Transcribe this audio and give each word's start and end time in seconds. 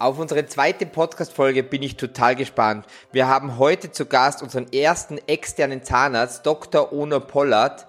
Auf 0.00 0.20
unsere 0.20 0.46
zweite 0.46 0.86
Podcast-Folge 0.86 1.64
bin 1.64 1.82
ich 1.82 1.96
total 1.96 2.36
gespannt. 2.36 2.86
Wir 3.10 3.26
haben 3.26 3.58
heute 3.58 3.90
zu 3.90 4.06
Gast 4.06 4.44
unseren 4.44 4.72
ersten 4.72 5.18
externen 5.26 5.82
Zahnarzt, 5.82 6.46
Dr. 6.46 6.92
Ono 6.92 7.18
Pollard. 7.18 7.84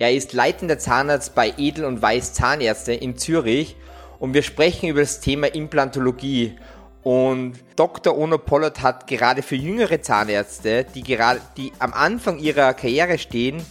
Er 0.00 0.12
ist 0.12 0.32
leitender 0.32 0.80
Zahnarzt 0.80 1.36
bei 1.36 1.54
Edel 1.56 1.84
und 1.84 2.02
Weiß 2.02 2.32
Zahnärzte 2.32 2.94
in 2.94 3.16
Zürich 3.16 3.76
und 4.18 4.34
wir 4.34 4.42
sprechen 4.42 4.88
über 4.88 5.02
das 5.02 5.20
Thema 5.20 5.54
Implantologie. 5.54 6.58
Und 7.04 7.54
Dr. 7.76 8.18
Ono 8.18 8.38
Pollard 8.38 8.82
hat 8.82 9.06
gerade 9.06 9.42
für 9.42 9.54
jüngere 9.54 10.02
Zahnärzte, 10.02 10.84
die 10.96 11.04
gerade, 11.04 11.40
die 11.56 11.70
am 11.78 11.92
Anfang 11.92 12.40
ihrer 12.40 12.74
Karriere 12.74 13.18
stehen, 13.18 13.64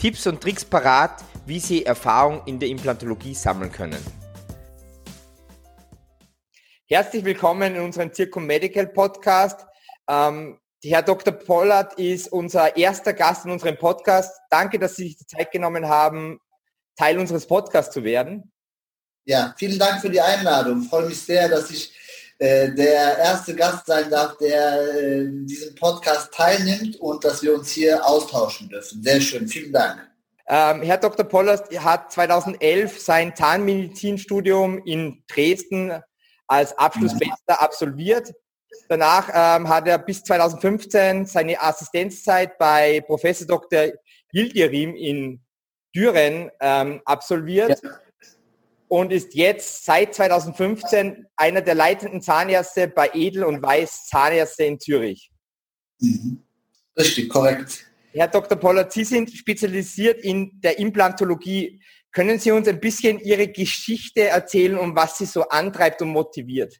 Tipps 0.00 0.26
und 0.26 0.40
Tricks 0.40 0.64
parat, 0.64 1.22
wie 1.46 1.60
sie 1.60 1.86
Erfahrung 1.86 2.42
in 2.46 2.58
der 2.58 2.68
Implantologie 2.68 3.34
sammeln 3.34 3.70
können. 3.70 4.17
Herzlich 6.90 7.22
willkommen 7.22 7.74
in 7.74 7.82
unserem 7.82 8.14
Circum 8.14 8.46
Medical 8.46 8.86
Podcast. 8.86 9.66
Ähm, 10.08 10.58
Herr 10.82 11.02
Dr. 11.02 11.34
Pollard 11.34 11.98
ist 11.98 12.32
unser 12.32 12.78
erster 12.78 13.12
Gast 13.12 13.44
in 13.44 13.50
unserem 13.50 13.76
Podcast. 13.76 14.34
Danke, 14.48 14.78
dass 14.78 14.96
Sie 14.96 15.08
sich 15.08 15.18
die 15.18 15.26
Zeit 15.26 15.52
genommen 15.52 15.86
haben, 15.86 16.40
Teil 16.96 17.18
unseres 17.18 17.46
Podcasts 17.46 17.92
zu 17.92 18.04
werden. 18.04 18.50
Ja, 19.26 19.54
vielen 19.58 19.78
Dank 19.78 20.00
für 20.00 20.08
die 20.08 20.22
Einladung. 20.22 20.80
Ich 20.80 20.88
freue 20.88 21.08
mich 21.08 21.20
sehr, 21.20 21.50
dass 21.50 21.70
ich 21.70 21.92
äh, 22.38 22.72
der 22.72 23.18
erste 23.18 23.54
Gast 23.54 23.84
sein 23.84 24.08
darf, 24.08 24.38
der 24.38 24.80
äh, 24.80 25.26
diesem 25.44 25.74
Podcast 25.74 26.32
teilnimmt 26.32 26.96
und 27.00 27.22
dass 27.22 27.42
wir 27.42 27.52
uns 27.52 27.70
hier 27.70 28.02
austauschen 28.02 28.70
dürfen. 28.70 29.02
Sehr 29.02 29.20
schön, 29.20 29.46
vielen 29.46 29.74
Dank. 29.74 30.08
Ähm, 30.46 30.80
Herr 30.80 30.96
Dr. 30.96 31.26
Pollard 31.26 31.68
hat 31.84 32.10
2011 32.12 32.98
sein 32.98 33.36
Zahnmedizinstudium 33.36 34.82
in 34.86 35.22
Dresden 35.28 36.02
als 36.48 36.76
Abschlussbester 36.76 37.60
absolviert. 37.60 38.32
Danach 38.88 39.28
ähm, 39.32 39.68
hat 39.68 39.86
er 39.86 39.98
bis 39.98 40.22
2015 40.24 41.26
seine 41.26 41.60
Assistenzzeit 41.60 42.58
bei 42.58 43.00
Professor 43.02 43.46
Dr. 43.46 43.88
Yildirim 44.32 44.94
in 44.96 45.40
Düren 45.94 46.50
ähm, 46.60 47.00
absolviert 47.04 47.80
ja. 47.82 47.90
und 48.88 49.12
ist 49.12 49.34
jetzt 49.34 49.84
seit 49.84 50.14
2015 50.14 51.26
einer 51.36 51.60
der 51.60 51.74
leitenden 51.74 52.20
Zahnärzte 52.20 52.88
bei 52.88 53.10
Edel 53.14 53.44
und 53.44 53.62
Weiß 53.62 54.06
Zahnärzte 54.06 54.64
in 54.64 54.80
Zürich. 54.80 55.30
Mhm. 56.00 56.42
Richtig, 56.98 57.28
korrekt. 57.28 57.86
Herr 58.12 58.28
Dr. 58.28 58.58
Pollard, 58.58 58.92
Sie 58.92 59.04
sind 59.04 59.30
spezialisiert 59.30 60.20
in 60.22 60.50
der 60.60 60.78
Implantologie. 60.78 61.80
Können 62.18 62.40
Sie 62.40 62.50
uns 62.50 62.66
ein 62.66 62.80
bisschen 62.80 63.20
Ihre 63.20 63.46
Geschichte 63.46 64.26
erzählen 64.26 64.76
und 64.76 64.96
was 64.96 65.18
Sie 65.18 65.24
so 65.24 65.42
antreibt 65.42 66.02
und 66.02 66.08
motiviert? 66.08 66.74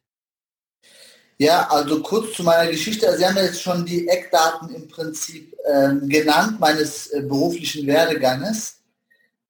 Ja, 1.37 1.65
also 1.69 2.01
kurz 2.01 2.33
zu 2.33 2.43
meiner 2.43 2.69
Geschichte. 2.69 3.17
Sie 3.17 3.25
haben 3.25 3.37
jetzt 3.37 3.61
schon 3.61 3.85
die 3.85 4.05
Eckdaten 4.09 4.75
im 4.75 4.89
Prinzip 4.89 5.55
ähm, 5.65 6.09
genannt 6.09 6.59
meines 6.59 7.07
äh, 7.11 7.21
beruflichen 7.21 7.87
Werdeganges. 7.87 8.81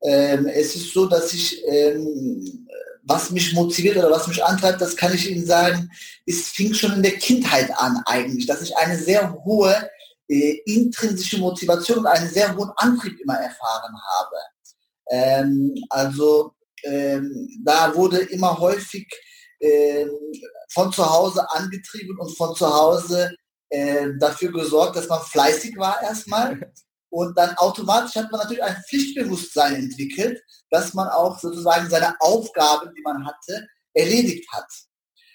Ähm, 0.04 0.46
es 0.46 0.76
ist 0.76 0.94
so, 0.94 1.08
dass 1.08 1.34
ich, 1.34 1.60
ähm, 1.66 2.68
was 3.02 3.32
mich 3.32 3.52
motiviert 3.54 3.98
oder 3.98 4.12
was 4.12 4.28
mich 4.28 4.46
antreibt, 4.46 4.80
das 4.82 4.96
kann 4.96 5.16
ich 5.16 5.28
Ihnen 5.28 5.48
sagen, 5.48 5.90
es 6.28 6.50
fing 6.50 6.72
schon 6.76 6.94
in 6.94 7.02
der 7.02 7.18
Kindheit 7.18 7.72
an 7.76 8.00
eigentlich, 8.06 8.46
dass 8.46 8.62
ich 8.62 8.78
eine 8.78 8.96
sehr 8.96 9.34
hohe 9.44 9.90
äh, 10.28 10.62
intrinsische 10.68 11.40
Motivation 11.40 11.98
und 11.98 12.06
einen 12.06 12.30
sehr 12.30 12.56
hohen 12.56 12.70
Antrieb 12.76 13.20
immer 13.22 13.40
erfahren 13.40 13.96
habe. 14.20 14.36
Ähm, 15.10 15.76
also 15.90 16.54
ähm, 16.84 17.50
da 17.64 17.94
wurde 17.96 18.20
immer 18.20 18.58
häufig 18.58 19.08
ähm, 19.60 20.10
von 20.72 20.92
zu 20.92 21.10
Hause 21.10 21.46
angetrieben 21.52 22.18
und 22.20 22.36
von 22.38 22.56
zu 22.56 22.68
Hause 22.74 23.36
äh, 23.70 24.10
dafür 24.20 24.52
gesorgt, 24.52 24.96
dass 24.96 25.08
man 25.08 25.22
fleißig 25.22 25.78
war 25.78 26.02
erstmal. 26.02 26.72
Und 27.12 27.36
dann 27.36 27.58
automatisch 27.58 28.16
hat 28.16 28.32
man 28.32 28.42
natürlich 28.42 28.64
ein 28.64 28.84
Pflichtbewusstsein 28.88 29.76
entwickelt, 29.76 30.44
dass 30.70 30.94
man 30.94 31.08
auch 31.08 31.40
sozusagen 31.40 31.90
seine 31.90 32.16
Aufgaben, 32.22 32.94
die 32.96 33.02
man 33.02 33.26
hatte, 33.26 33.68
erledigt 33.94 34.48
hat. 34.52 34.68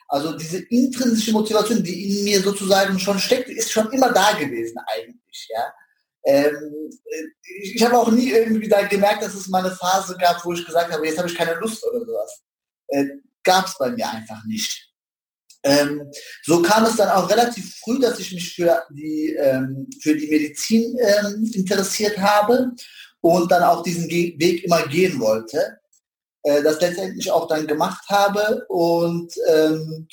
Also 0.07 0.37
diese 0.37 0.59
intrinsische 0.59 1.33
Motivation, 1.33 1.83
die 1.83 2.05
in 2.05 2.25
mir 2.25 2.41
sozusagen 2.41 2.99
schon 3.01 3.19
steckt, 3.19 3.49
ist 3.49 3.73
schon 3.73 3.91
immer 3.91 4.13
da 4.13 4.33
gewesen 4.35 4.77
eigentlich. 4.87 5.49
Ja? 5.51 5.73
Ähm, 6.27 6.91
ich, 7.43 7.77
ich 7.77 7.85
habe 7.85 7.99
auch 7.99 8.11
nie 8.11 8.31
irgendwie 8.31 8.69
da 8.69 8.83
gemerkt, 8.87 9.23
dass 9.23 9.35
es 9.35 9.49
mal 9.49 9.65
eine 9.65 9.75
Phase 9.75 10.17
gab, 10.17 10.45
wo 10.45 10.53
ich 10.53 10.65
gesagt 10.65 10.93
habe, 10.93 11.07
jetzt 11.07 11.19
habe 11.19 11.29
ich 11.29 11.37
keine 11.37 11.55
Lust 11.55 11.85
oder 11.85 12.01
sowas. 12.01 12.43
Äh, 12.89 13.05
gab 13.43 13.67
es 13.67 13.77
bei 13.79 13.91
mir 13.91 14.09
einfach 14.09 14.43
nicht. 14.47 14.91
Ähm, 15.63 16.11
so 16.43 16.61
kam 16.61 16.85
es 16.85 16.97
dann 16.97 17.09
auch 17.09 17.29
relativ 17.31 17.77
früh, 17.83 17.99
dass 17.99 18.19
ich 18.19 18.33
mich 18.33 18.55
für 18.55 18.85
die, 18.91 19.35
ähm, 19.39 19.89
für 20.03 20.15
die 20.15 20.29
Medizin 20.29 20.97
ähm, 20.99 21.51
interessiert 21.55 22.19
habe 22.19 22.73
und 23.21 23.51
dann 23.51 23.63
auch 23.63 23.83
diesen 23.83 24.07
Ge 24.09 24.39
Weg 24.39 24.65
immer 24.65 24.87
gehen 24.87 25.19
wollte. 25.21 25.79
Äh, 26.43 26.63
das 26.63 26.81
letztendlich 26.81 27.31
auch 27.31 27.49
dann 27.49 27.67
gemacht 27.67 28.05
habe 28.09 28.67
und 28.69 29.33
ähm, 29.49 30.07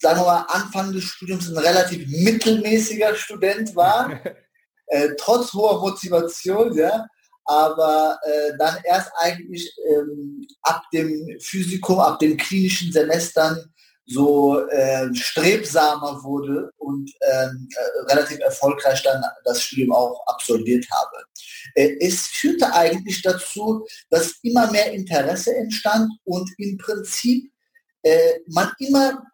sagen 0.00 0.20
wir 0.20 0.24
mal, 0.24 0.46
Anfang 0.48 0.92
des 0.92 1.04
Studiums 1.04 1.48
ein 1.48 1.58
relativ 1.58 2.06
mittelmäßiger 2.08 3.14
Student 3.14 3.76
war. 3.76 4.20
äh, 4.86 5.10
trotz 5.18 5.52
hoher 5.52 5.80
Motivation, 5.80 6.76
ja, 6.76 7.06
aber 7.44 8.18
äh, 8.24 8.52
dann 8.58 8.76
erst 8.84 9.10
eigentlich 9.18 9.72
ähm, 9.88 10.46
ab 10.62 10.82
dem 10.92 11.38
Physikum, 11.40 12.00
ab 12.00 12.18
den 12.18 12.36
klinischen 12.36 12.92
Semestern 12.92 13.72
so 14.06 14.60
äh, 14.68 15.12
strebsamer 15.14 16.22
wurde 16.22 16.70
und 16.76 17.10
ähm, 17.22 17.68
äh, 17.74 18.12
relativ 18.12 18.38
erfolgreich 18.38 19.02
dann 19.02 19.22
das 19.44 19.62
Studium 19.62 19.92
auch 19.92 20.24
absolviert 20.26 20.86
habe. 20.90 21.24
Äh, 21.74 21.96
es 22.00 22.26
führte 22.26 22.72
eigentlich 22.72 23.22
dazu, 23.22 23.84
dass 24.10 24.36
immer 24.42 24.70
mehr 24.70 24.92
Interesse 24.92 25.56
entstand 25.56 26.10
und 26.24 26.48
im 26.58 26.78
Prinzip 26.78 27.50
äh, 28.02 28.34
man 28.46 28.72
immer 28.78 29.24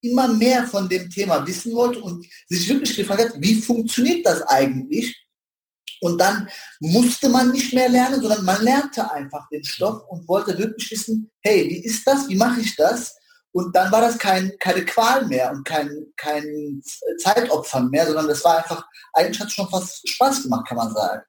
immer 0.00 0.28
mehr 0.28 0.66
von 0.66 0.88
dem 0.88 1.10
Thema 1.10 1.46
wissen 1.46 1.74
wollte 1.74 2.00
und 2.00 2.26
sich 2.48 2.68
wirklich 2.68 2.96
gefragt 2.96 3.20
hat, 3.20 3.32
wie 3.38 3.60
funktioniert 3.60 4.24
das 4.24 4.42
eigentlich? 4.42 5.16
Und 6.00 6.20
dann 6.20 6.48
musste 6.80 7.28
man 7.28 7.50
nicht 7.50 7.74
mehr 7.74 7.88
lernen, 7.88 8.20
sondern 8.20 8.44
man 8.44 8.62
lernte 8.62 9.10
einfach 9.10 9.48
den 9.48 9.64
Stoff 9.64 10.02
und 10.08 10.28
wollte 10.28 10.56
wirklich 10.56 10.90
wissen, 10.90 11.30
hey, 11.40 11.68
wie 11.68 11.84
ist 11.84 12.06
das, 12.06 12.28
wie 12.28 12.36
mache 12.36 12.60
ich 12.60 12.76
das? 12.76 13.16
Und 13.52 13.74
dann 13.74 13.90
war 13.90 14.00
das 14.00 14.18
kein, 14.18 14.52
keine 14.60 14.84
Qual 14.84 15.26
mehr 15.26 15.50
und 15.50 15.64
kein, 15.64 15.90
kein 16.16 16.80
Zeitopfer 17.18 17.80
mehr, 17.80 18.06
sondern 18.06 18.28
das 18.28 18.44
war 18.44 18.58
einfach, 18.58 18.86
eigentlich 19.14 19.40
hat 19.40 19.48
es 19.48 19.54
schon 19.54 19.68
fast 19.68 20.08
Spaß 20.08 20.44
gemacht, 20.44 20.68
kann 20.68 20.76
man 20.76 20.92
sagen. 20.92 21.22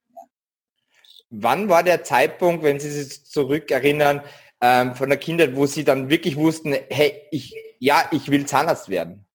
Wann 1.32 1.70
war 1.70 1.84
der 1.84 2.04
Zeitpunkt, 2.04 2.64
wenn 2.64 2.80
Sie 2.80 2.92
sich 2.92 3.26
zurückerinnern, 3.26 4.22
ähm, 4.62 4.96
von 4.96 5.10
der 5.10 5.18
Kindheit, 5.18 5.56
wo 5.56 5.66
Sie 5.66 5.84
dann 5.84 6.10
wirklich 6.10 6.36
wussten, 6.36 6.76
hey, 6.90 7.22
ich, 7.32 7.56
ja, 7.80 8.08
ich 8.12 8.30
will 8.30 8.46
Zahnarzt 8.46 8.90
werden? 8.90 9.26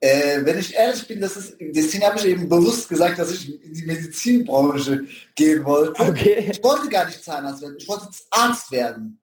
Äh, 0.00 0.44
wenn 0.44 0.58
ich 0.58 0.74
ehrlich 0.74 1.06
bin, 1.06 1.20
das 1.20 1.36
ist, 1.36 1.56
deswegen 1.60 2.04
habe 2.04 2.18
ich 2.18 2.26
eben 2.26 2.48
bewusst 2.48 2.88
gesagt, 2.88 3.20
dass 3.20 3.30
ich 3.30 3.62
in 3.64 3.72
die 3.72 3.86
Medizinbranche 3.86 5.06
gehen 5.36 5.64
wollte. 5.64 6.02
Okay. 6.02 6.50
Ich 6.50 6.62
wollte 6.62 6.88
gar 6.88 7.06
nicht 7.06 7.22
Zahnarzt 7.22 7.62
werden, 7.62 7.76
ich 7.78 7.88
wollte 7.88 8.08
Arzt 8.30 8.72
werden. 8.72 9.22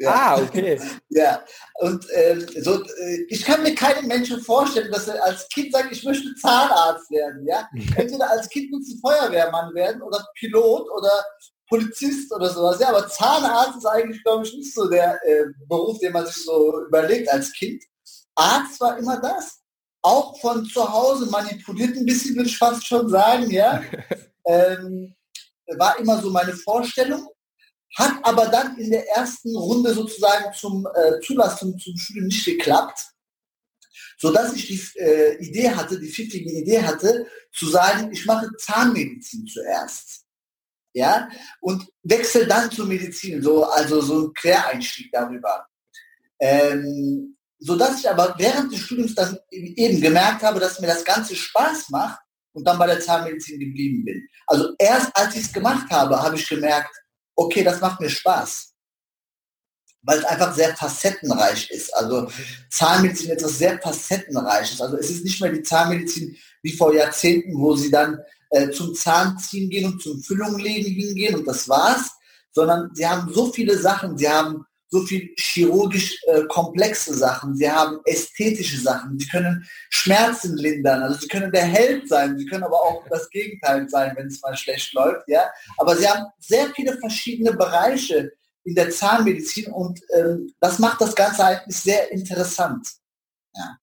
Ja. 0.00 0.14
Ah, 0.14 0.40
okay. 0.40 0.80
Ja, 1.10 1.44
und 1.80 2.08
äh, 2.10 2.46
so, 2.62 2.82
äh, 2.82 3.26
ich 3.28 3.44
kann 3.44 3.62
mir 3.62 3.74
keinen 3.74 4.06
Menschen 4.06 4.40
vorstellen, 4.40 4.90
dass 4.90 5.08
er 5.08 5.22
als 5.22 5.46
Kind 5.48 5.72
sagt, 5.72 5.92
ich 5.92 6.04
möchte 6.04 6.34
Zahnarzt 6.36 7.10
werden. 7.10 7.46
Ja? 7.46 7.68
Entweder 7.96 8.30
als 8.30 8.48
Kind 8.48 8.72
willst 8.72 8.92
du 8.92 9.00
Feuerwehrmann 9.00 9.74
werden 9.74 10.00
oder 10.00 10.24
Pilot 10.38 10.88
oder 10.96 11.24
Polizist 11.70 12.32
oder 12.32 12.50
sowas. 12.50 12.80
Ja, 12.80 12.88
aber 12.88 13.08
Zahnarzt 13.08 13.78
ist 13.78 13.86
eigentlich, 13.86 14.22
glaube 14.24 14.44
ich, 14.44 14.52
nicht 14.54 14.74
so 14.74 14.88
der 14.88 15.18
äh, 15.24 15.46
Beruf, 15.68 15.98
den 16.00 16.12
man 16.12 16.26
sich 16.26 16.44
so 16.44 16.84
überlegt 16.86 17.30
als 17.30 17.52
Kind. 17.52 17.82
Arzt 18.34 18.80
war 18.80 18.98
immer 18.98 19.20
das. 19.20 19.60
Auch 20.02 20.38
von 20.40 20.64
zu 20.66 20.92
Hause 20.92 21.26
manipuliert 21.30 21.96
ein 21.96 22.04
bisschen, 22.04 22.34
würde 22.34 22.48
ich 22.48 22.58
fast 22.58 22.84
schon 22.84 23.08
sagen, 23.08 23.50
ja. 23.50 23.82
ähm, 24.46 25.14
war 25.78 25.98
immer 26.00 26.20
so 26.20 26.30
meine 26.30 26.54
Vorstellung. 26.54 27.28
Hat 27.96 28.14
aber 28.22 28.46
dann 28.46 28.76
in 28.78 28.90
der 28.90 29.08
ersten 29.16 29.54
Runde 29.56 29.94
sozusagen 29.94 30.52
zum 30.52 30.86
äh, 30.94 31.20
Zulassung 31.20 31.78
zum 31.78 31.96
Studium 31.96 32.26
nicht 32.26 32.44
geklappt 32.44 33.00
sodass 34.20 34.52
ich 34.54 34.66
die 34.66 34.98
äh, 35.00 35.36
Idee 35.42 35.70
hatte, 35.70 35.98
die 35.98 36.10
pfiffige 36.10 36.50
Idee 36.50 36.82
hatte, 36.82 37.26
zu 37.54 37.66
sagen, 37.68 38.12
ich 38.12 38.26
mache 38.26 38.50
Zahnmedizin 38.58 39.46
zuerst 39.46 40.19
ja, 40.92 41.28
und 41.60 41.86
wechsel 42.02 42.46
dann 42.46 42.70
zur 42.70 42.86
Medizin, 42.86 43.42
so, 43.42 43.64
also 43.64 44.00
so 44.00 44.26
ein 44.26 44.34
Quereinstieg 44.34 45.10
darüber. 45.12 45.66
Ähm, 46.40 47.36
so 47.58 47.76
dass 47.76 48.00
ich 48.00 48.08
aber 48.08 48.34
während 48.38 48.72
des 48.72 48.80
Studiums 48.80 49.14
dann 49.14 49.38
eben 49.50 50.00
gemerkt 50.00 50.42
habe, 50.42 50.58
dass 50.58 50.80
mir 50.80 50.86
das 50.86 51.04
Ganze 51.04 51.36
Spaß 51.36 51.90
macht 51.90 52.18
und 52.52 52.66
dann 52.66 52.78
bei 52.78 52.86
der 52.86 53.00
Zahnmedizin 53.00 53.60
geblieben 53.60 54.04
bin. 54.04 54.26
Also 54.46 54.74
erst 54.78 55.14
als 55.14 55.36
ich 55.36 55.42
es 55.42 55.52
gemacht 55.52 55.90
habe, 55.90 56.20
habe 56.20 56.36
ich 56.36 56.48
gemerkt, 56.48 56.90
okay, 57.36 57.62
das 57.62 57.80
macht 57.80 58.00
mir 58.00 58.08
Spaß. 58.10 58.72
weil 60.02 60.18
es 60.18 60.24
einfach 60.24 60.54
sehr 60.54 60.74
facettenreich 60.76 61.70
ist. 61.70 61.94
Also 61.94 62.30
Zahnmedizin 62.70 63.30
etwas 63.30 63.58
sehr 63.58 63.78
facettenreiches. 63.78 64.80
Also 64.80 64.96
es 64.96 65.10
ist 65.10 65.24
nicht 65.24 65.40
mehr 65.40 65.52
die 65.52 65.62
Zahnmedizin 65.62 66.36
wie 66.62 66.72
vor 66.72 66.94
Jahrzehnten, 66.94 67.58
wo 67.58 67.74
sie 67.76 67.90
dann 67.90 68.18
äh, 68.50 68.70
zum 68.70 68.94
Zahnziehen 68.94 69.70
gehen 69.70 69.92
und 69.92 70.02
zum 70.02 70.22
Füllunglegen 70.22 70.92
hingehen 70.92 71.36
und 71.36 71.46
das 71.46 71.68
war's, 71.68 72.10
sondern 72.52 72.90
sie 72.94 73.06
haben 73.06 73.32
so 73.32 73.52
viele 73.52 73.78
Sachen. 73.78 74.18
Sie 74.18 74.28
haben 74.28 74.64
so 74.90 75.02
viel 75.02 75.32
chirurgisch 75.38 76.18
äh, 76.26 76.42
komplexe 76.48 77.14
Sachen, 77.14 77.54
sie 77.54 77.70
haben 77.70 78.00
ästhetische 78.04 78.80
Sachen, 78.80 79.18
sie 79.18 79.28
können 79.28 79.64
Schmerzen 79.88 80.56
lindern, 80.56 81.02
also 81.02 81.20
sie 81.20 81.28
können 81.28 81.52
der 81.52 81.64
Held 81.64 82.08
sein, 82.08 82.36
sie 82.36 82.44
können 82.46 82.64
aber 82.64 82.80
auch 82.80 83.04
das 83.08 83.30
Gegenteil 83.30 83.88
sein, 83.88 84.14
wenn 84.16 84.26
es 84.26 84.42
mal 84.42 84.56
schlecht 84.56 84.92
läuft, 84.92 85.28
ja. 85.28 85.48
Aber 85.78 85.96
sie 85.96 86.08
haben 86.08 86.26
sehr 86.40 86.70
viele 86.74 86.98
verschiedene 86.98 87.52
Bereiche 87.52 88.32
in 88.64 88.74
der 88.74 88.90
Zahnmedizin 88.90 89.72
und 89.72 90.00
ähm, 90.12 90.52
das 90.58 90.80
macht 90.80 91.00
das 91.00 91.14
Ganze 91.14 91.44
eigentlich 91.44 91.76
sehr 91.76 92.10
interessant. 92.10 92.88
Ja. 93.54 93.78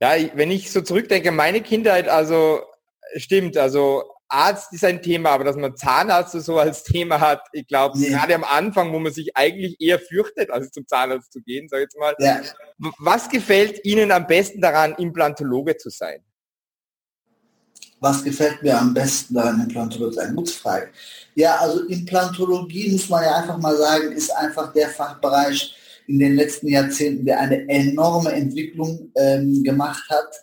ja, 0.00 0.30
wenn 0.34 0.50
ich 0.50 0.72
so 0.72 0.80
zurückdenke, 0.80 1.30
meine 1.30 1.62
Kindheit, 1.62 2.08
also 2.08 2.60
stimmt, 3.16 3.56
also 3.56 4.04
Arzt 4.32 4.72
ist 4.72 4.84
ein 4.84 5.02
Thema, 5.02 5.30
aber 5.30 5.44
dass 5.44 5.56
man 5.56 5.76
Zahnarzt 5.76 6.32
so 6.32 6.58
als 6.58 6.84
Thema 6.84 7.20
hat, 7.20 7.42
ich 7.52 7.66
glaube, 7.66 7.98
ja. 7.98 8.08
gerade 8.08 8.34
am 8.34 8.44
Anfang, 8.44 8.92
wo 8.92 8.98
man 8.98 9.12
sich 9.12 9.36
eigentlich 9.36 9.76
eher 9.78 9.98
fürchtet, 9.98 10.50
als 10.50 10.70
zum 10.70 10.86
Zahnarzt 10.86 11.32
zu 11.32 11.42
gehen, 11.42 11.68
sag 11.68 11.78
ich 11.78 11.82
jetzt 11.82 11.98
mal. 11.98 12.14
Ja. 12.18 12.40
Was 12.98 13.28
gefällt 13.28 13.84
Ihnen 13.84 14.10
am 14.10 14.26
besten 14.26 14.62
daran, 14.62 14.94
Implantologe 14.94 15.76
zu 15.76 15.90
sein? 15.90 16.24
Was 18.00 18.24
gefällt 18.24 18.62
mir 18.62 18.78
am 18.78 18.94
besten 18.94 19.34
daran, 19.34 19.60
Implantologe 19.60 20.12
zu 20.12 20.20
sein? 20.20 20.34
Gute 20.34 20.52
Frage. 20.52 20.88
Ja, 21.34 21.56
also 21.56 21.84
Implantologie, 21.84 22.90
muss 22.90 23.08
man 23.10 23.22
ja 23.22 23.36
einfach 23.36 23.58
mal 23.58 23.76
sagen, 23.76 24.12
ist 24.12 24.30
einfach 24.30 24.72
der 24.72 24.88
Fachbereich 24.88 25.76
in 26.06 26.18
den 26.18 26.36
letzten 26.36 26.68
Jahrzehnten, 26.68 27.26
der 27.26 27.38
eine 27.38 27.68
enorme 27.68 28.32
Entwicklung 28.32 29.12
ähm, 29.14 29.62
gemacht 29.62 30.04
hat 30.08 30.34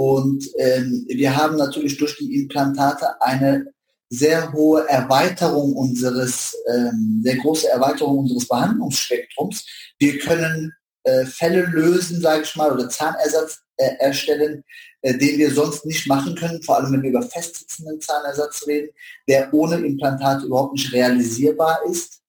und 0.00 0.48
ähm, 0.58 1.06
wir 1.08 1.36
haben 1.36 1.56
natürlich 1.56 1.98
durch 1.98 2.16
die 2.18 2.40
Implantate 2.40 3.20
eine 3.20 3.66
sehr 4.08 4.52
hohe 4.52 4.88
Erweiterung 4.88 5.74
unseres, 5.74 6.54
ähm, 6.72 7.20
sehr 7.24 7.34
große 7.38 7.68
Erweiterung 7.68 8.18
unseres 8.18 8.46
Behandlungsspektrums. 8.46 9.66
Wir 9.98 10.20
können 10.20 10.72
äh, 11.02 11.26
Fälle 11.26 11.62
lösen, 11.62 12.20
sage 12.20 12.44
ich 12.44 12.54
mal, 12.54 12.70
oder 12.70 12.88
Zahnersatz 12.88 13.58
äh, 13.76 13.96
erstellen, 13.98 14.62
äh, 15.02 15.18
den 15.18 15.36
wir 15.36 15.52
sonst 15.52 15.84
nicht 15.84 16.06
machen 16.06 16.36
können, 16.36 16.62
vor 16.62 16.76
allem 16.76 16.92
wenn 16.92 17.02
wir 17.02 17.10
über 17.10 17.22
festsitzenden 17.22 18.00
Zahnersatz 18.00 18.68
reden, 18.68 18.90
der 19.28 19.52
ohne 19.52 19.84
Implantat 19.84 20.44
überhaupt 20.44 20.74
nicht 20.74 20.92
realisierbar 20.92 21.80
ist. 21.90 22.20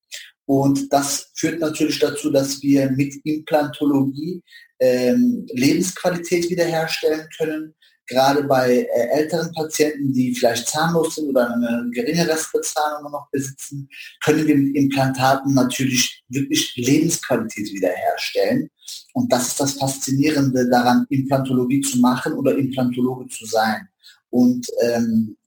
Und 0.47 0.91
das 0.91 1.29
führt 1.35 1.59
natürlich 1.59 1.99
dazu, 1.99 2.31
dass 2.31 2.63
wir 2.63 2.89
mit 2.89 3.13
Implantologie 3.23 4.41
ähm, 4.79 5.45
Lebensqualität 5.51 6.49
wiederherstellen 6.49 7.27
können. 7.37 7.75
Gerade 8.07 8.43
bei 8.43 8.87
äh, 8.95 9.07
älteren 9.19 9.51
Patienten, 9.53 10.11
die 10.13 10.33
vielleicht 10.33 10.67
zahnlos 10.67 11.15
sind 11.15 11.29
oder 11.29 11.53
eine 11.53 11.89
geringe 11.91 12.27
Restbezahlung 12.27 13.11
noch 13.11 13.29
besitzen, 13.31 13.87
können 14.23 14.47
wir 14.47 14.55
mit 14.55 14.75
Implantaten 14.75 15.53
natürlich 15.53 16.23
wirklich 16.27 16.73
Lebensqualität 16.75 17.71
wiederherstellen. 17.71 18.69
Und 19.13 19.31
das 19.31 19.49
ist 19.49 19.59
das 19.59 19.73
Faszinierende 19.73 20.67
daran, 20.69 21.05
Implantologie 21.09 21.81
zu 21.81 21.99
machen 21.99 22.33
oder 22.33 22.57
Implantologe 22.57 23.27
zu 23.27 23.45
sein. 23.45 23.87
Und 24.31 24.67
ähm, 24.81 25.37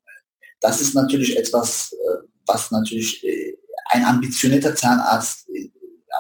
das 0.61 0.81
ist 0.81 0.95
natürlich 0.95 1.37
etwas, 1.37 1.93
äh, 1.93 2.27
was 2.47 2.71
natürlich 2.71 3.25
äh, 3.25 3.57
ein 3.91 4.05
ambitionierter 4.05 4.75
Zahnarzt 4.77 5.49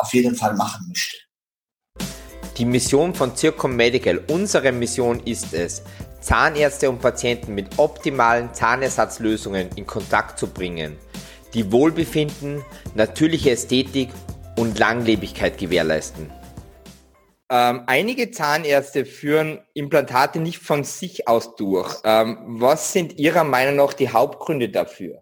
auf 0.00 0.12
jeden 0.12 0.34
Fall 0.34 0.54
machen 0.56 0.86
möchte. 0.88 1.21
Die 2.58 2.66
Mission 2.66 3.14
von 3.14 3.34
Zircom 3.34 3.76
Medical, 3.76 4.20
unsere 4.28 4.72
Mission 4.72 5.20
ist 5.24 5.54
es, 5.54 5.82
Zahnärzte 6.20 6.90
und 6.90 7.00
Patienten 7.00 7.54
mit 7.54 7.78
optimalen 7.78 8.52
Zahnersatzlösungen 8.52 9.70
in 9.76 9.86
Kontakt 9.86 10.38
zu 10.38 10.46
bringen, 10.46 10.98
die 11.54 11.72
Wohlbefinden, 11.72 12.62
natürliche 12.94 13.52
Ästhetik 13.52 14.10
und 14.58 14.78
Langlebigkeit 14.78 15.56
gewährleisten. 15.56 16.30
Ähm, 17.48 17.84
einige 17.86 18.30
Zahnärzte 18.30 19.06
führen 19.06 19.60
Implantate 19.72 20.38
nicht 20.38 20.58
von 20.58 20.84
sich 20.84 21.28
aus 21.28 21.56
durch. 21.56 21.96
Ähm, 22.04 22.36
was 22.46 22.92
sind 22.92 23.18
Ihrer 23.18 23.44
Meinung 23.44 23.76
nach 23.76 23.94
die 23.94 24.10
Hauptgründe 24.10 24.68
dafür? 24.68 25.21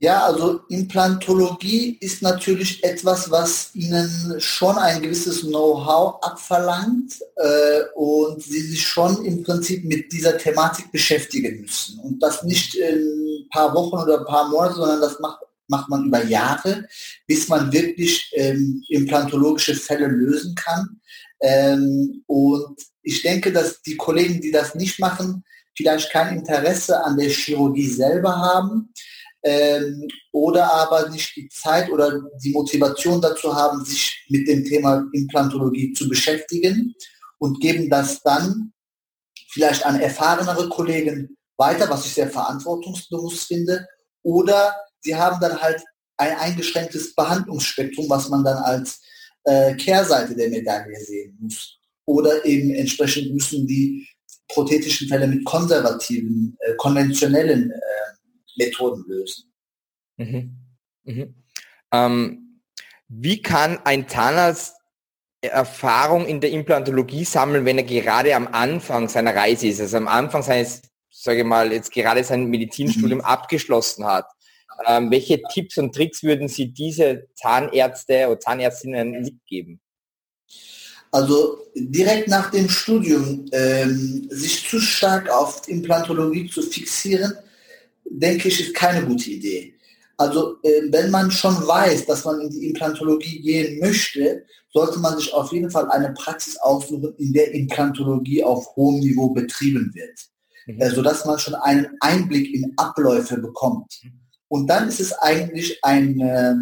Ja, 0.00 0.26
also 0.26 0.60
Implantologie 0.68 1.98
ist 2.00 2.22
natürlich 2.22 2.84
etwas, 2.84 3.32
was 3.32 3.74
Ihnen 3.74 4.40
schon 4.40 4.78
ein 4.78 5.02
gewisses 5.02 5.40
Know-how 5.40 6.22
abverlangt 6.22 7.14
äh, 7.34 7.82
und 7.96 8.40
Sie 8.40 8.60
sich 8.60 8.86
schon 8.86 9.24
im 9.24 9.42
Prinzip 9.42 9.84
mit 9.84 10.12
dieser 10.12 10.38
Thematik 10.38 10.92
beschäftigen 10.92 11.62
müssen. 11.62 11.98
Und 11.98 12.22
das 12.22 12.44
nicht 12.44 12.76
in 12.76 13.40
ein 13.40 13.48
paar 13.50 13.74
Wochen 13.74 13.96
oder 13.96 14.20
ein 14.20 14.24
paar 14.24 14.48
Monate, 14.48 14.74
sondern 14.74 15.00
das 15.00 15.18
macht, 15.18 15.40
macht 15.66 15.88
man 15.88 16.06
über 16.06 16.24
Jahre, 16.24 16.86
bis 17.26 17.48
man 17.48 17.72
wirklich 17.72 18.30
ähm, 18.34 18.84
implantologische 18.88 19.74
Fälle 19.74 20.06
lösen 20.06 20.54
kann. 20.54 21.00
Ähm, 21.40 22.22
und 22.28 22.80
ich 23.02 23.22
denke, 23.22 23.52
dass 23.52 23.82
die 23.82 23.96
Kollegen, 23.96 24.40
die 24.40 24.52
das 24.52 24.76
nicht 24.76 25.00
machen, 25.00 25.42
vielleicht 25.76 26.12
kein 26.12 26.36
Interesse 26.38 27.02
an 27.04 27.16
der 27.16 27.30
Chirurgie 27.30 27.88
selber 27.88 28.36
haben 28.36 28.92
ähm, 29.48 30.06
oder 30.32 30.72
aber 30.72 31.08
nicht 31.08 31.34
die 31.36 31.48
Zeit 31.48 31.90
oder 31.90 32.20
die 32.42 32.50
Motivation 32.50 33.20
dazu 33.20 33.54
haben, 33.54 33.84
sich 33.84 34.26
mit 34.28 34.46
dem 34.46 34.64
Thema 34.64 35.04
Implantologie 35.12 35.92
zu 35.92 36.08
beschäftigen 36.08 36.94
und 37.38 37.60
geben 37.60 37.88
das 37.88 38.20
dann 38.22 38.72
vielleicht 39.50 39.86
an 39.86 40.00
erfahrenere 40.00 40.68
Kollegen 40.68 41.36
weiter, 41.56 41.88
was 41.88 42.04
ich 42.04 42.14
sehr 42.14 42.28
verantwortungsbewusst 42.30 43.46
finde, 43.48 43.86
oder 44.22 44.76
sie 45.00 45.16
haben 45.16 45.40
dann 45.40 45.60
halt 45.60 45.82
ein 46.18 46.36
eingeschränktes 46.36 47.14
Behandlungsspektrum, 47.14 48.10
was 48.10 48.28
man 48.28 48.44
dann 48.44 48.58
als 48.58 49.00
äh, 49.44 49.74
Kehrseite 49.76 50.34
der 50.34 50.50
Medaille 50.50 51.00
sehen 51.00 51.38
muss. 51.40 51.78
Oder 52.04 52.44
eben 52.44 52.74
entsprechend 52.74 53.32
müssen 53.32 53.66
die 53.66 54.06
prothetischen 54.48 55.08
Fälle 55.08 55.26
mit 55.26 55.44
konservativen, 55.44 56.56
äh, 56.60 56.74
konventionellen 56.76 57.70
äh, 57.70 58.17
Methoden 58.58 59.04
lösen. 59.06 59.52
Mhm. 60.16 60.56
Mhm. 61.04 61.34
Ähm, 61.92 62.60
wie 63.08 63.40
kann 63.40 63.78
ein 63.84 64.08
Zahnarzt 64.08 64.74
Erfahrung 65.40 66.26
in 66.26 66.40
der 66.40 66.50
Implantologie 66.50 67.24
sammeln, 67.24 67.64
wenn 67.64 67.78
er 67.78 67.84
gerade 67.84 68.34
am 68.34 68.48
Anfang 68.48 69.08
seiner 69.08 69.34
Reise 69.34 69.68
ist, 69.68 69.80
also 69.80 69.96
am 69.96 70.08
Anfang 70.08 70.42
seines, 70.42 70.82
sage 71.10 71.40
ich 71.40 71.46
mal, 71.46 71.72
jetzt 71.72 71.92
gerade 71.92 72.24
sein 72.24 72.46
Medizinstudium 72.46 73.20
mhm. 73.20 73.24
abgeschlossen 73.24 74.04
hat? 74.04 74.26
Ähm, 74.86 75.10
welche 75.10 75.40
Tipps 75.52 75.78
und 75.78 75.94
Tricks 75.94 76.22
würden 76.22 76.48
Sie 76.48 76.68
diese 76.68 77.28
Zahnärzte 77.34 78.28
oder 78.28 78.38
Zahnärztinnen 78.38 79.22
mitgeben? 79.22 79.80
Also 81.10 81.66
direkt 81.74 82.28
nach 82.28 82.50
dem 82.50 82.68
Studium 82.68 83.46
ähm, 83.52 84.28
sich 84.30 84.68
zu 84.68 84.78
stark 84.78 85.30
auf 85.30 85.66
Implantologie 85.66 86.48
zu 86.48 86.62
fixieren, 86.62 87.32
denke 88.10 88.48
ich, 88.48 88.60
ist 88.60 88.74
keine 88.74 89.06
gute 89.06 89.30
Idee. 89.30 89.74
Also 90.16 90.56
äh, 90.62 90.90
wenn 90.90 91.10
man 91.10 91.30
schon 91.30 91.54
weiß, 91.54 92.06
dass 92.06 92.24
man 92.24 92.40
in 92.40 92.50
die 92.50 92.66
Implantologie 92.66 93.40
gehen 93.40 93.78
möchte, 93.78 94.44
sollte 94.72 94.98
man 94.98 95.16
sich 95.16 95.32
auf 95.32 95.52
jeden 95.52 95.70
Fall 95.70 95.88
eine 95.90 96.12
Praxis 96.12 96.56
aussuchen, 96.58 97.14
in 97.18 97.32
der 97.32 97.52
Implantologie 97.54 98.42
auf 98.42 98.66
hohem 98.76 99.00
Niveau 99.00 99.30
betrieben 99.30 99.92
wird, 99.94 100.18
mhm. 100.66 100.94
sodass 100.94 101.24
man 101.24 101.38
schon 101.38 101.54
einen 101.54 101.88
Einblick 102.00 102.52
in 102.52 102.72
Abläufe 102.76 103.38
bekommt. 103.38 104.00
Und 104.48 104.66
dann 104.66 104.88
ist 104.88 105.00
es 105.00 105.12
eigentlich 105.12 105.82
ein, 105.84 106.20
äh, 106.20 106.54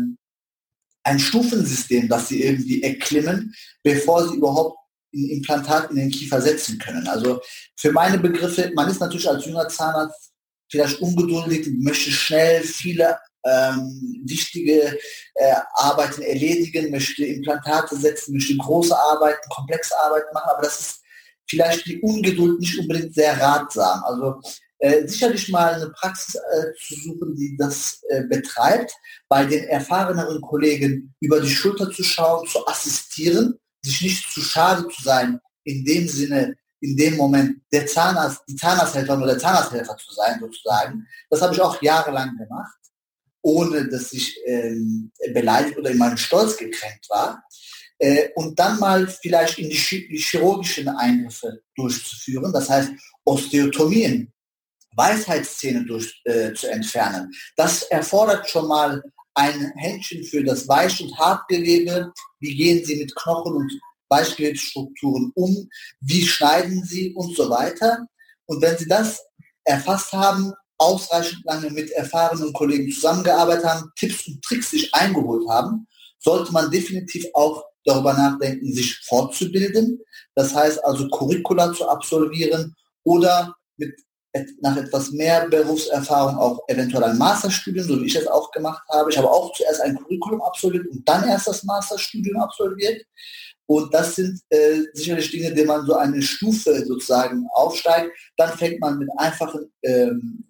ein 1.05 1.19
Stufensystem, 1.19 2.09
das 2.09 2.29
sie 2.29 2.43
irgendwie 2.43 2.83
erklimmen, 2.83 3.55
bevor 3.83 4.29
sie 4.29 4.37
überhaupt 4.37 4.77
ein 5.15 5.31
Implantat 5.31 5.91
in 5.91 5.97
den 5.97 6.11
Kiefer 6.11 6.43
setzen 6.43 6.79
können. 6.79 7.07
Also 7.09 7.41
für 7.77 7.93
meine 7.93 8.19
Begriffe, 8.19 8.71
man 8.75 8.91
ist 8.91 9.01
natürlich 9.01 9.29
als 9.29 9.47
junger 9.47 9.69
Zahnarzt 9.69 10.33
vielleicht 10.71 11.01
ungeduldig, 11.01 11.69
möchte 11.79 12.11
schnell 12.11 12.63
viele 12.63 13.19
ähm, 13.45 14.23
wichtige 14.25 14.99
äh, 15.35 15.55
Arbeiten 15.75 16.23
erledigen, 16.23 16.91
möchte 16.91 17.25
Implantate 17.25 17.97
setzen, 17.97 18.35
möchte 18.35 18.57
große 18.57 18.97
Arbeiten, 18.97 19.49
komplexe 19.51 19.95
Arbeiten 20.05 20.33
machen, 20.35 20.51
aber 20.51 20.63
das 20.63 20.81
ist 20.81 21.01
vielleicht 21.49 21.87
die 21.87 22.01
Ungeduld 22.01 22.59
nicht 22.61 22.79
unbedingt 22.79 23.15
sehr 23.15 23.41
ratsam. 23.41 24.03
Also 24.05 24.41
äh, 24.79 25.07
sicherlich 25.07 25.49
mal 25.49 25.75
eine 25.75 25.91
Praxis 25.91 26.35
äh, 26.35 26.73
zu 26.87 26.95
suchen, 26.97 27.35
die 27.37 27.57
das 27.57 28.03
äh, 28.09 28.25
betreibt, 28.25 28.93
bei 29.29 29.45
den 29.45 29.65
erfahreneren 29.65 30.41
Kollegen 30.41 31.15
über 31.21 31.41
die 31.41 31.49
Schulter 31.49 31.91
zu 31.91 32.03
schauen, 32.03 32.47
zu 32.47 32.67
assistieren, 32.67 33.59
sich 33.83 34.03
nicht 34.03 34.31
zu 34.31 34.41
schade 34.41 34.87
zu 34.89 35.03
sein, 35.03 35.41
in 35.65 35.85
dem 35.85 36.09
Sinne, 36.09 36.57
in 36.81 36.97
dem 36.97 37.17
Moment 37.17 37.63
der 37.73 37.87
Zahnarzt, 37.87 38.43
die 38.49 38.57
Zahnarzthelferin 38.57 39.23
oder 39.23 39.33
der 39.33 39.41
Zahnarzthelfer 39.41 39.97
zu 39.97 40.13
sein, 40.13 40.39
sozusagen. 40.41 41.07
Das 41.31 41.41
habe 41.41 41.55
ich 41.55 41.61
auch 41.61 41.81
jahrelang 41.83 42.37
gemacht. 42.37 42.77
ohne 43.43 43.89
dass 43.89 44.13
ich 44.13 44.37
ähm, 44.47 45.13
beleidigt 45.33 45.79
oder 45.79 45.91
in 45.91 45.99
meinem 45.99 46.17
Stolz 46.17 46.57
gekränkt 46.57 47.09
war. 47.11 47.45
Äh, 47.99 48.31
und 48.35 48.59
dann 48.59 48.81
mal 48.81 49.07
vielleicht 49.07 49.59
in 49.61 49.71
die, 49.71 50.09
die 50.09 50.19
chirurgischen 50.19 50.89
Eingriffe 50.89 51.63
durchzuführen, 51.77 52.53
das 52.53 52.69
heißt 52.69 52.91
Osteotomien, 53.25 54.33
Weisheitszähne 54.97 55.85
durch, 55.85 56.21
äh, 56.25 56.53
zu 56.55 56.69
entfernen. 56.69 57.33
Das 57.57 57.83
erfordert 57.85 58.51
schon 58.51 58.67
mal 58.67 59.03
ein 59.35 59.73
Händchen 59.77 60.25
für 60.25 60.43
das 60.43 60.67
Weich- 60.67 61.01
und 61.01 61.17
Hartgewebe. 61.17 62.13
Wie 62.41 62.55
gehen 62.55 62.85
Sie 62.85 62.97
mit 62.97 63.15
Knochen 63.15 63.55
und 63.55 63.73
Weichgewebsstrukturen 64.09 65.33
um? 65.35 65.69
Wie 66.01 66.27
schneiden 66.27 66.85
Sie 66.85 67.15
und 67.15 67.37
so 67.37 67.51
weiter? 67.51 68.07
Und 68.47 68.63
wenn 68.63 68.77
Sie 68.79 68.89
das 68.89 69.23
erfasst 69.65 70.13
haben, 70.13 70.53
ausreichend 70.79 71.45
lange 71.45 71.71
mit 71.71 71.91
erfahrenen 71.93 72.53
Kollegen 72.53 72.91
zusammengearbeitet 72.91 73.65
haben, 73.65 73.93
Tipps 73.97 74.27
und 74.29 74.43
Tricks 74.43 74.71
sich 74.71 74.95
eingeholt 74.95 75.49
haben, 75.49 75.87
sollte 76.19 76.53
man 76.53 76.71
definitiv 76.71 77.27
auch 77.35 77.65
darüber 77.85 78.13
nachdenken, 78.13 78.73
sich 78.73 78.99
fortzubilden. 79.07 80.01
Das 80.35 80.55
heißt 80.55 80.85
also 80.85 81.09
Curricula 81.09 81.73
zu 81.73 81.89
absolvieren 81.89 82.75
oder 83.05 83.55
mit 83.77 83.95
nach 84.61 84.77
etwas 84.77 85.13
mehr 85.13 85.49
Berufserfahrung 85.49 86.37
auch 86.37 86.61
eventuell 86.69 87.05
ein 87.05 87.17
Masterstudium, 87.17 87.87
so 87.87 88.01
wie 88.03 88.07
ich 88.07 88.17
es 88.17 88.27
auch 88.27 88.51
gemacht 88.51 88.83
habe. 88.91 89.11
Ich 89.11 89.17
habe 89.17 89.31
auch 89.31 89.53
zuerst 89.55 89.81
ein 89.81 89.97
Curriculum 89.97 90.43
absolviert 90.43 90.87
und 90.89 91.09
dann 91.09 91.27
erst 91.27 91.47
das 91.47 91.65
Masterstudium 91.65 92.37
absolviert. 92.41 93.03
Und 93.67 93.93
das 93.93 94.15
sind 94.15 94.41
äh, 94.49 94.83
sicherlich 94.93 95.31
Dinge, 95.31 95.53
die 95.53 95.65
man 95.65 95.85
so 95.87 95.95
eine 95.95 96.23
Stufe 96.23 96.85
sozusagen 96.85 97.47
aufsteigt. 97.53 98.13
Dann 98.37 98.57
fängt 98.57 98.81
man 98.81 98.99
mit 98.99 99.09
einfachen 99.17 99.73
ähm, 99.83 100.45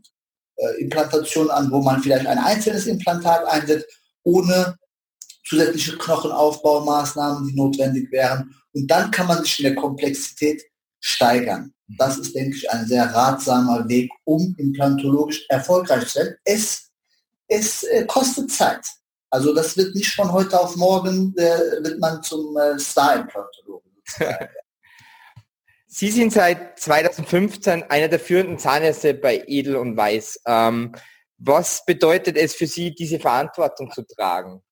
äh, 0.57 0.81
Implantationen 0.81 1.51
an, 1.51 1.71
wo 1.71 1.81
man 1.81 2.03
vielleicht 2.03 2.27
ein 2.27 2.39
einzelnes 2.39 2.87
Implantat 2.87 3.47
einsetzt, 3.47 3.87
ohne 4.23 4.77
zusätzliche 5.47 5.97
Knochenaufbaumaßnahmen, 5.97 7.49
die 7.49 7.55
notwendig 7.55 8.11
wären. 8.13 8.55
Und 8.73 8.91
dann 8.91 9.11
kann 9.11 9.27
man 9.27 9.43
sich 9.43 9.61
in 9.61 9.65
der 9.65 9.75
Komplexität 9.75 10.63
steigern. 11.01 11.73
Das 11.99 12.19
ist, 12.19 12.35
denke 12.35 12.57
ich, 12.57 12.71
ein 12.71 12.87
sehr 12.87 13.15
ratsamer 13.15 13.89
Weg, 13.89 14.11
um 14.25 14.55
implantologisch 14.59 15.47
erfolgreich 15.49 16.07
zu 16.09 16.19
sein. 16.19 16.35
Es, 16.45 16.91
es 17.49 17.85
äh, 17.85 18.05
kostet 18.07 18.51
Zeit. 18.51 18.85
Also 19.31 19.55
das 19.55 19.77
wird 19.77 19.95
nicht 19.95 20.15
von 20.15 20.33
heute 20.33 20.59
auf 20.59 20.77
morgen, 20.77 21.35
äh, 21.37 21.83
wird 21.83 21.99
man 21.99 22.23
zum 22.23 22.57
äh, 22.57 22.79
Star-Implantologen. 22.79 23.91
Sie 25.89 26.11
sind 26.11 26.33
seit 26.33 26.79
2015 26.79 27.85
einer 27.85 28.09
der 28.09 28.21
führenden 28.21 28.59
Zahnärzte 28.59 29.15
bei 29.15 29.45
Edel 29.47 29.77
und 29.77 29.97
Weiß. 29.97 30.41
Ähm, 30.47 30.93
was 31.39 31.85
bedeutet 31.85 32.37
es 32.37 32.55
für 32.55 32.67
Sie, 32.67 32.95
diese 32.95 33.19
Verantwortung 33.19 33.91
zu 33.91 34.03
tragen? 34.03 34.63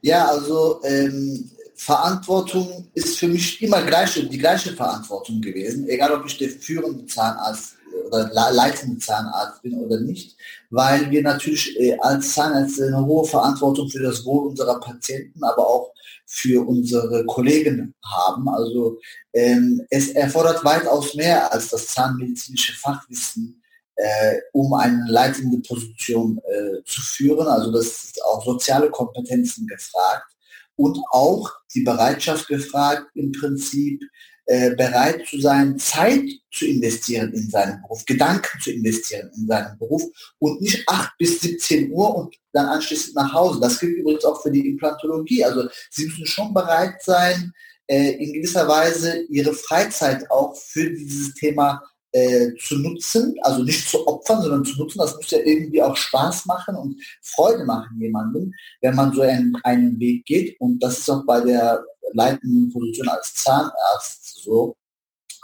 Ja, 0.00 0.26
also 0.26 0.80
ähm, 0.84 1.50
Verantwortung 1.74 2.88
ist 2.94 3.18
für 3.18 3.28
mich 3.28 3.60
immer 3.62 3.82
gleiche, 3.82 4.26
die 4.26 4.38
gleiche 4.38 4.74
Verantwortung 4.74 5.40
gewesen, 5.40 5.88
egal 5.88 6.12
ob 6.12 6.26
ich 6.26 6.38
der 6.38 6.50
führende 6.50 7.06
Zahnarzt 7.06 7.77
oder 8.06 8.30
leitende 8.52 8.98
Zahnarzt 8.98 9.62
bin 9.62 9.74
oder 9.74 10.00
nicht, 10.00 10.36
weil 10.70 11.10
wir 11.10 11.22
natürlich 11.22 11.78
äh, 11.78 11.96
als 12.00 12.34
Zahnärzte 12.34 12.86
eine 12.86 13.04
hohe 13.04 13.26
Verantwortung 13.26 13.88
für 13.90 14.02
das 14.02 14.24
Wohl 14.24 14.48
unserer 14.48 14.80
Patienten, 14.80 15.42
aber 15.44 15.66
auch 15.66 15.92
für 16.26 16.66
unsere 16.66 17.24
Kollegen 17.24 17.94
haben. 18.04 18.48
Also 18.48 18.98
ähm, 19.32 19.86
es 19.90 20.10
erfordert 20.10 20.64
weitaus 20.64 21.14
mehr 21.14 21.50
als 21.52 21.68
das 21.68 21.86
zahnmedizinische 21.88 22.74
Fachwissen, 22.74 23.62
äh, 23.96 24.36
um 24.52 24.74
eine 24.74 25.04
leitende 25.08 25.58
Position 25.66 26.38
äh, 26.38 26.84
zu 26.84 27.00
führen. 27.00 27.46
Also 27.46 27.72
das 27.72 27.86
ist 27.86 28.24
auch 28.24 28.44
soziale 28.44 28.90
Kompetenzen 28.90 29.66
gefragt 29.66 30.30
und 30.76 30.98
auch 31.10 31.50
die 31.74 31.82
Bereitschaft 31.82 32.46
gefragt, 32.46 33.06
im 33.14 33.32
Prinzip 33.32 34.02
äh, 34.50 34.74
bereit 34.74 35.26
zu 35.28 35.38
sein, 35.38 35.78
Zeit 35.78 36.24
zu 36.50 36.64
investieren 36.64 37.34
in 37.34 37.50
seinen 37.50 37.82
Beruf, 37.82 38.02
Gedanken 38.06 38.58
zu 38.62 38.70
investieren 38.70 39.30
in 39.36 39.46
seinen 39.46 39.78
Beruf 39.78 40.02
und 40.38 40.62
nicht 40.62 40.88
8 40.88 41.10
bis 41.18 41.40
17 41.40 41.92
Uhr 41.92 42.16
und 42.16 42.34
dann 42.54 42.64
anschließend 42.64 43.14
nach 43.14 43.30
Hause. 43.34 43.60
Das 43.60 43.78
gilt 43.78 43.98
übrigens 43.98 44.24
auch 44.24 44.40
für 44.40 44.50
die 44.50 44.66
Implantologie. 44.66 45.44
Also 45.44 45.68
Sie 45.90 46.06
müssen 46.06 46.24
schon 46.24 46.54
bereit 46.54 46.94
sein, 47.02 47.52
äh, 47.88 48.12
in 48.12 48.32
gewisser 48.32 48.66
Weise 48.66 49.20
Ihre 49.28 49.52
Freizeit 49.52 50.30
auch 50.30 50.56
für 50.56 50.88
dieses 50.88 51.34
Thema 51.34 51.82
äh, 52.12 52.54
zu 52.58 52.78
nutzen, 52.78 53.34
also 53.42 53.62
nicht 53.62 53.86
zu 53.86 54.06
opfern, 54.06 54.40
sondern 54.40 54.64
zu 54.64 54.78
nutzen. 54.78 54.98
Das 54.98 55.14
muss 55.14 55.30
ja 55.30 55.40
irgendwie 55.44 55.82
auch 55.82 55.94
Spaß 55.94 56.46
machen 56.46 56.74
und 56.74 56.98
Freude 57.20 57.66
machen 57.66 58.00
jemandem, 58.00 58.54
wenn 58.80 58.94
man 58.94 59.12
so 59.12 59.20
einen, 59.20 59.54
einen 59.62 60.00
Weg 60.00 60.24
geht. 60.24 60.58
Und 60.58 60.82
das 60.82 61.00
ist 61.00 61.10
auch 61.10 61.26
bei 61.26 61.42
der 61.42 61.84
leitenden 62.12 62.70
Position 62.70 63.08
als 63.08 63.34
Zahnarzt 63.34 64.42
so. 64.42 64.76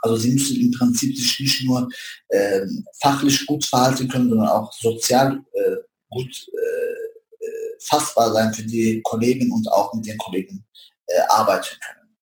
Also 0.03 0.17
sie 0.17 0.33
müssen 0.33 0.61
im 0.61 0.71
Prinzip 0.71 1.17
sich 1.17 1.41
nicht 1.41 1.65
nur 1.65 1.89
äh, 2.29 2.61
fachlich 3.01 3.47
gut 3.47 3.65
verhalten 3.65 4.07
können, 4.09 4.29
sondern 4.29 4.49
auch 4.49 4.71
sozial 4.73 5.43
äh, 5.53 5.77
gut 6.11 6.47
äh, 6.53 7.45
äh, 7.45 7.77
fassbar 7.81 8.33
sein 8.33 8.53
für 8.53 8.65
die 8.65 9.01
Kollegen 9.03 9.51
und 9.51 9.67
auch 9.73 9.95
mit 9.95 10.07
den 10.07 10.19
Kollegen 10.19 10.65
äh, 11.07 11.21
arbeiten 11.29 11.77
können. 11.81 12.17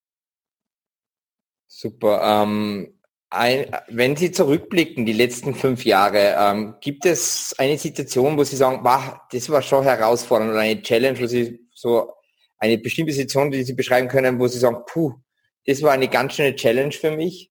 Super. 1.66 2.20
Ähm, 2.22 3.00
ein, 3.30 3.66
wenn 3.88 4.14
Sie 4.14 4.30
zurückblicken, 4.30 5.06
die 5.06 5.12
letzten 5.12 5.54
fünf 5.54 5.84
Jahre, 5.84 6.36
ähm, 6.38 6.74
gibt 6.80 7.06
es 7.06 7.54
eine 7.58 7.78
Situation, 7.78 8.36
wo 8.36 8.44
Sie 8.44 8.56
sagen, 8.56 8.80
wow, 8.82 9.16
das 9.32 9.48
war 9.48 9.62
schon 9.62 9.82
herausfordernd 9.82 10.52
oder 10.52 10.60
eine 10.60 10.82
Challenge, 10.82 11.18
wo 11.18 11.26
Sie 11.26 11.58
so 11.74 12.12
eine 12.62 12.78
bestimmte 12.78 13.12
Situation, 13.12 13.50
die 13.50 13.64
Sie 13.64 13.72
beschreiben 13.72 14.06
können, 14.06 14.38
wo 14.38 14.46
Sie 14.46 14.60
sagen, 14.60 14.84
puh, 14.86 15.14
das 15.66 15.82
war 15.82 15.92
eine 15.92 16.08
ganz 16.08 16.34
schöne 16.34 16.54
Challenge 16.54 16.92
für 16.92 17.10
mich? 17.10 17.50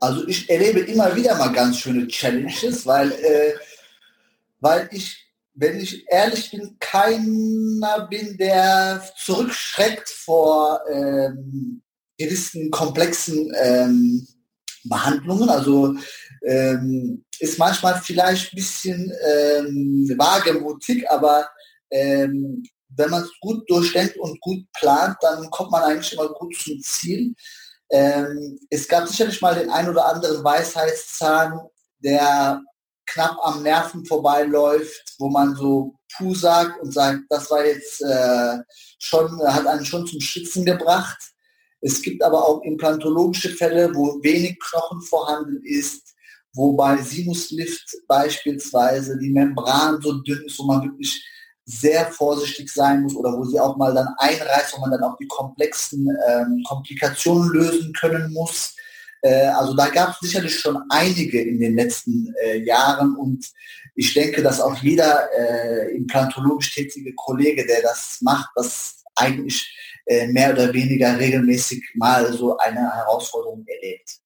Also 0.00 0.26
ich 0.26 0.48
erlebe 0.48 0.80
immer 0.80 1.14
wieder 1.14 1.36
mal 1.36 1.52
ganz 1.52 1.78
schöne 1.78 2.08
Challenges, 2.08 2.86
weil, 2.86 3.12
äh, 3.12 3.52
weil 4.60 4.88
ich, 4.92 5.26
wenn 5.52 5.78
ich 5.78 6.06
ehrlich 6.08 6.50
bin, 6.50 6.76
keiner 6.80 8.06
bin, 8.08 8.36
der 8.38 9.04
zurückschreckt 9.18 10.08
vor 10.08 10.80
ähm, 10.90 11.82
gewissen 12.16 12.70
komplexen 12.70 13.52
ähm, 13.62 14.26
Behandlungen. 14.84 15.50
Also 15.50 15.94
ähm, 16.46 17.24
ist 17.38 17.58
manchmal 17.58 18.00
vielleicht 18.02 18.52
ein 18.52 18.56
bisschen 18.56 19.12
ähm, 19.22 20.14
wagemutig, 20.16 21.10
aber 21.10 21.48
ähm, 21.90 22.62
wenn 22.96 23.10
man 23.10 23.22
es 23.22 23.30
gut 23.40 23.68
durchdenkt 23.70 24.16
und 24.18 24.40
gut 24.40 24.64
plant, 24.72 25.16
dann 25.20 25.50
kommt 25.50 25.70
man 25.70 25.82
eigentlich 25.82 26.12
immer 26.12 26.28
gut 26.28 26.54
zum 26.56 26.80
Ziel. 26.80 27.34
Ähm, 27.90 28.58
es 28.70 28.88
gab 28.88 29.06
sicherlich 29.08 29.40
mal 29.40 29.54
den 29.54 29.70
ein 29.70 29.88
oder 29.88 30.06
anderen 30.06 30.42
Weisheitszahn, 30.42 31.60
der 31.98 32.60
knapp 33.06 33.36
am 33.42 33.62
Nerven 33.62 34.04
vorbeiläuft, 34.04 35.14
wo 35.18 35.28
man 35.28 35.54
so 35.54 35.94
Puh 36.16 36.34
sagt 36.34 36.80
und 36.80 36.92
sagt, 36.92 37.22
das 37.28 37.50
war 37.50 37.64
jetzt 37.64 38.00
äh, 38.02 38.58
schon, 38.98 39.40
hat 39.42 39.66
einen 39.66 39.84
schon 39.84 40.06
zum 40.06 40.20
Schützen 40.20 40.64
gebracht. 40.64 41.18
Es 41.80 42.00
gibt 42.00 42.22
aber 42.22 42.46
auch 42.46 42.62
implantologische 42.62 43.50
Fälle, 43.50 43.94
wo 43.94 44.22
wenig 44.22 44.58
Knochen 44.60 45.02
vorhanden 45.02 45.60
ist, 45.64 46.14
wo 46.54 46.72
bei 46.72 46.96
Sinuslift 47.02 47.96
beispielsweise 48.06 49.18
die 49.18 49.30
Membran 49.30 50.00
so 50.00 50.12
dünn 50.22 50.44
ist, 50.46 50.58
wo 50.58 50.64
man 50.64 50.82
wirklich 50.82 51.22
sehr 51.66 52.06
vorsichtig 52.12 52.70
sein 52.70 53.02
muss 53.02 53.14
oder 53.14 53.32
wo 53.32 53.44
sie 53.44 53.58
auch 53.58 53.76
mal 53.76 53.94
dann 53.94 54.08
einreißt, 54.18 54.76
wo 54.76 54.80
man 54.80 54.90
dann 54.90 55.02
auch 55.02 55.16
die 55.16 55.28
komplexen 55.28 56.08
ähm, 56.28 56.62
Komplikationen 56.66 57.50
lösen 57.50 57.92
können 57.92 58.32
muss. 58.32 58.74
Äh, 59.22 59.46
also 59.46 59.74
da 59.74 59.88
gab 59.88 60.10
es 60.10 60.20
sicherlich 60.20 60.58
schon 60.58 60.78
einige 60.90 61.40
in 61.40 61.58
den 61.58 61.74
letzten 61.74 62.34
äh, 62.42 62.58
Jahren 62.58 63.16
und 63.16 63.50
ich 63.94 64.12
denke, 64.12 64.42
dass 64.42 64.60
auch 64.60 64.76
jeder 64.82 65.28
äh, 65.32 65.96
implantologisch 65.96 66.74
tätige 66.74 67.14
Kollege, 67.14 67.66
der 67.66 67.82
das 67.82 68.18
macht, 68.20 68.50
das 68.56 69.02
eigentlich 69.14 69.72
äh, 70.06 70.26
mehr 70.26 70.52
oder 70.52 70.72
weniger 70.72 71.18
regelmäßig 71.18 71.82
mal 71.94 72.32
so 72.32 72.56
eine 72.58 72.94
Herausforderung 72.94 73.64
erlebt. 73.66 74.18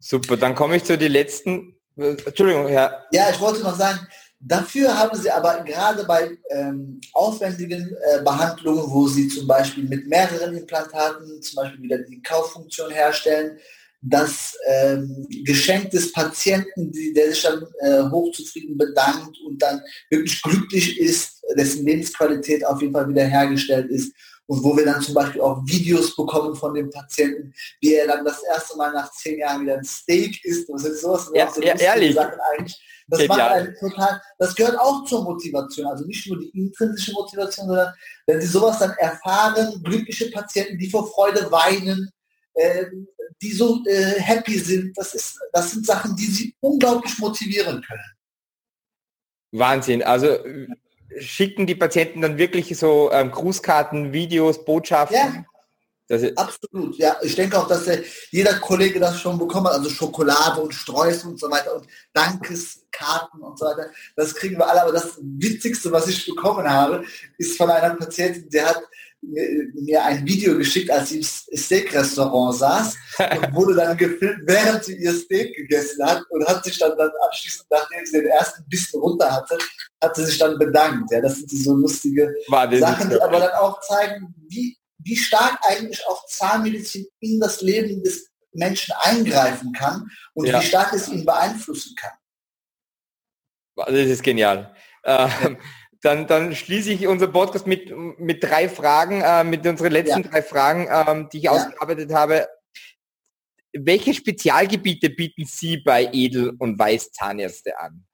Super, 0.00 0.36
dann 0.36 0.54
komme 0.54 0.76
ich 0.76 0.84
zu 0.84 0.98
den 0.98 1.12
letzten. 1.12 1.76
Entschuldigung, 1.96 2.66
Herr. 2.66 3.06
Ja, 3.12 3.30
ich 3.30 3.40
wollte 3.40 3.62
noch 3.62 3.76
sagen, 3.76 4.00
dafür 4.46 4.96
haben 4.96 5.18
Sie 5.18 5.30
aber 5.30 5.62
gerade 5.64 6.04
bei 6.04 6.36
ähm, 6.50 7.00
aufwendigen 7.12 7.94
äh, 8.10 8.22
Behandlungen, 8.22 8.84
wo 8.90 9.08
Sie 9.08 9.28
zum 9.28 9.46
Beispiel 9.46 9.84
mit 9.84 10.06
mehreren 10.06 10.56
Implantaten 10.56 11.40
zum 11.42 11.56
Beispiel 11.56 11.82
wieder 11.82 11.98
die 11.98 12.22
Kauffunktion 12.22 12.90
herstellen, 12.90 13.58
das 14.06 14.54
ähm, 14.66 15.26
Geschenk 15.44 15.90
des 15.90 16.12
Patienten, 16.12 16.92
die, 16.92 17.14
der 17.14 17.30
sich 17.30 17.42
dann 17.42 17.64
äh, 17.80 18.10
hochzufrieden 18.10 18.76
bedankt 18.76 19.38
und 19.46 19.62
dann 19.62 19.80
wirklich 20.10 20.42
glücklich 20.42 21.00
ist, 21.00 21.42
dessen 21.56 21.86
Lebensqualität 21.86 22.66
auf 22.66 22.82
jeden 22.82 22.92
Fall 22.92 23.08
wieder 23.08 23.24
hergestellt 23.24 23.90
ist 23.90 24.12
und 24.46 24.62
wo 24.62 24.76
wir 24.76 24.84
dann 24.84 25.00
zum 25.00 25.14
Beispiel 25.14 25.40
auch 25.40 25.62
Videos 25.64 26.14
bekommen 26.14 26.54
von 26.54 26.74
dem 26.74 26.90
Patienten, 26.90 27.54
wie 27.80 27.94
er 27.94 28.06
dann 28.06 28.24
das 28.24 28.42
erste 28.42 28.76
Mal 28.76 28.92
nach 28.92 29.10
zehn 29.12 29.38
Jahren 29.38 29.62
wieder 29.62 29.78
ein 29.78 29.84
Steak 29.84 30.44
isst. 30.44 30.68
Ist 30.68 31.00
sowas. 31.00 31.30
Ja, 31.34 31.50
so 31.50 31.62
ja 31.62 31.74
ehrlich. 31.76 32.14
Sachen 32.14 32.38
eigentlich. 32.52 32.78
Das 33.06 33.20
Genial. 33.20 33.38
macht 33.38 33.50
einen 33.52 33.74
total, 33.76 34.22
das 34.38 34.54
gehört 34.54 34.78
auch 34.78 35.04
zur 35.04 35.24
Motivation, 35.24 35.86
also 35.86 36.06
nicht 36.06 36.26
nur 36.26 36.38
die 36.38 36.48
intrinsische 36.58 37.12
Motivation, 37.12 37.66
sondern 37.66 37.92
wenn 38.26 38.40
Sie 38.40 38.46
sowas 38.46 38.78
dann 38.78 38.92
erfahren, 38.92 39.82
glückliche 39.82 40.30
Patienten, 40.30 40.78
die 40.78 40.88
vor 40.88 41.06
Freude 41.10 41.50
weinen, 41.52 42.10
äh, 42.54 42.86
die 43.42 43.52
so 43.52 43.82
äh, 43.84 44.20
happy 44.20 44.58
sind, 44.58 44.96
das, 44.96 45.14
ist, 45.14 45.38
das 45.52 45.72
sind 45.72 45.84
Sachen, 45.84 46.16
die 46.16 46.26
Sie 46.26 46.56
unglaublich 46.60 47.18
motivieren 47.18 47.82
können. 47.82 48.14
Wahnsinn. 49.52 50.02
Also 50.02 50.38
schicken 51.18 51.66
die 51.66 51.74
Patienten 51.74 52.20
dann 52.20 52.38
wirklich 52.38 52.76
so 52.76 53.10
ähm, 53.12 53.30
Grußkarten, 53.30 54.12
Videos, 54.12 54.64
Botschaften? 54.64 55.16
Ja. 55.16 55.44
Absolut, 56.36 56.98
ja. 56.98 57.16
Ich 57.22 57.34
denke 57.34 57.58
auch, 57.58 57.66
dass 57.66 57.86
der, 57.86 58.02
jeder 58.30 58.54
Kollege 58.58 59.00
das 59.00 59.18
schon 59.18 59.38
bekommen 59.38 59.66
hat, 59.68 59.74
also 59.74 59.88
Schokolade 59.88 60.60
und 60.60 60.74
Streusel 60.74 61.30
und 61.30 61.40
so 61.40 61.50
weiter 61.50 61.74
und 61.74 61.86
Dankeskarten 62.12 63.40
und 63.40 63.58
so 63.58 63.64
weiter. 63.64 63.90
Das 64.14 64.34
kriegen 64.34 64.58
wir 64.58 64.68
alle. 64.68 64.82
Aber 64.82 64.92
das 64.92 65.18
Witzigste, 65.22 65.90
was 65.92 66.06
ich 66.06 66.26
bekommen 66.26 66.68
habe, 66.68 67.04
ist 67.38 67.56
von 67.56 67.70
einer 67.70 67.94
Patientin, 67.94 68.50
der 68.50 68.66
hat 68.66 68.82
mir 69.26 70.04
ein 70.04 70.26
Video 70.26 70.56
geschickt, 70.56 70.90
als 70.90 71.10
sie 71.10 71.18
im 71.18 71.22
Steak-Restaurant 71.58 72.56
saß 72.56 72.96
und 73.18 73.54
wurde 73.54 73.74
dann 73.74 73.96
gefilmt, 73.96 74.42
während 74.46 74.84
sie 74.84 74.96
ihr 74.96 75.12
Steak 75.12 75.54
gegessen 75.54 76.04
hat 76.04 76.22
und 76.30 76.46
hat 76.46 76.64
sich 76.64 76.78
dann, 76.78 76.96
dann 76.96 77.10
anschließend, 77.26 77.66
nachdem 77.70 78.06
sie 78.06 78.18
den 78.18 78.26
ersten 78.26 78.64
Bissen 78.68 79.00
runter 79.00 79.30
hatte, 79.30 79.58
hat 80.02 80.16
sie 80.16 80.24
sich 80.24 80.38
dann 80.38 80.58
bedankt. 80.58 81.10
Ja, 81.10 81.20
das 81.20 81.36
sind 81.36 81.50
so 81.50 81.74
lustige 81.74 82.34
Sachen, 82.48 83.10
die 83.10 83.20
aber 83.20 83.40
dann 83.40 83.52
auch 83.52 83.80
zeigen, 83.80 84.34
wie, 84.48 84.76
wie 84.98 85.16
stark 85.16 85.58
eigentlich 85.62 86.06
auch 86.06 86.24
Zahnmedizin 86.26 87.06
in 87.20 87.40
das 87.40 87.60
Leben 87.60 88.02
des 88.02 88.28
Menschen 88.52 88.94
eingreifen 89.00 89.72
kann 89.72 90.08
und 90.34 90.46
ja. 90.46 90.60
wie 90.60 90.64
stark 90.64 90.92
es 90.92 91.08
ihn 91.08 91.24
beeinflussen 91.24 91.94
kann. 91.96 92.12
Das 93.76 93.90
ist 93.90 94.22
genial. 94.22 94.74
Ähm, 95.04 95.58
dann, 96.04 96.26
dann 96.26 96.54
schließe 96.54 96.92
ich 96.92 97.06
unser 97.06 97.28
Podcast 97.28 97.66
mit, 97.66 97.90
mit 98.18 98.44
drei 98.44 98.68
Fragen, 98.68 99.22
äh, 99.22 99.42
mit 99.42 99.66
unseren 99.66 99.92
letzten 99.92 100.22
ja. 100.22 100.28
drei 100.28 100.42
Fragen, 100.42 100.88
ähm, 100.90 101.28
die 101.32 101.38
ich 101.38 101.44
ja. 101.44 101.52
ausgearbeitet 101.52 102.12
habe. 102.12 102.46
Welche 103.72 104.12
Spezialgebiete 104.12 105.10
bieten 105.10 105.46
Sie 105.46 105.78
bei 105.78 106.10
Edel- 106.12 106.54
und 106.58 106.78
Weiß-Zahnärzte 106.78 107.78
an? 107.78 108.04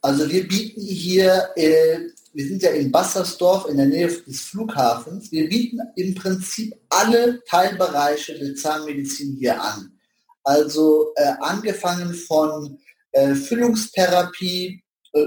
Also 0.00 0.28
wir 0.30 0.48
bieten 0.48 0.80
hier, 0.80 1.50
äh, 1.54 1.98
wir 2.32 2.46
sind 2.46 2.62
ja 2.62 2.70
in 2.70 2.90
Bassersdorf 2.90 3.68
in 3.68 3.76
der 3.76 3.86
Nähe 3.86 4.06
des 4.06 4.40
Flughafens, 4.40 5.30
wir 5.30 5.48
bieten 5.48 5.80
im 5.96 6.14
Prinzip 6.14 6.74
alle 6.88 7.42
Teilbereiche 7.44 8.38
der 8.38 8.54
Zahnmedizin 8.54 9.36
hier 9.38 9.60
an. 9.60 9.98
Also 10.44 11.12
äh, 11.16 11.34
angefangen 11.40 12.14
von 12.14 12.78
äh, 13.12 13.34
Füllungstherapie, 13.34 14.82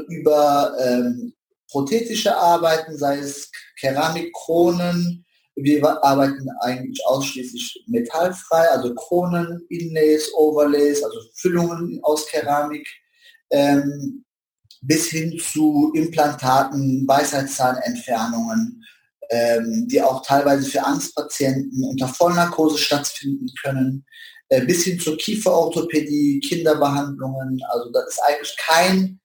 über 0.09 0.73
ähm, 0.79 1.33
prothetische 1.69 2.35
Arbeiten, 2.35 2.97
sei 2.97 3.19
es 3.19 3.49
Keramikkronen. 3.79 5.25
Wir 5.55 6.03
arbeiten 6.03 6.47
eigentlich 6.61 7.01
ausschließlich 7.05 7.83
metallfrei, 7.87 8.69
also 8.69 8.93
Kronen, 8.95 9.65
Inlays, 9.69 10.31
Overlays, 10.33 11.03
also 11.03 11.19
Füllungen 11.35 11.99
aus 12.03 12.25
Keramik, 12.27 12.87
ähm, 13.51 14.23
bis 14.81 15.07
hin 15.07 15.37
zu 15.39 15.91
Implantaten, 15.93 17.07
Weisheitszahnentfernungen, 17.07 18.83
ähm, 19.29 19.87
die 19.87 20.01
auch 20.01 20.25
teilweise 20.25 20.69
für 20.69 20.83
Angstpatienten 20.83 21.83
unter 21.83 22.07
Vollnarkose 22.07 22.77
stattfinden 22.77 23.47
können, 23.61 24.05
äh, 24.49 24.65
bis 24.65 24.83
hin 24.83 24.99
zur 24.99 25.17
Kieferorthopädie, 25.17 26.39
Kinderbehandlungen. 26.39 27.61
Also 27.69 27.91
das 27.91 28.07
ist 28.09 28.19
eigentlich 28.23 28.55
kein 28.57 29.19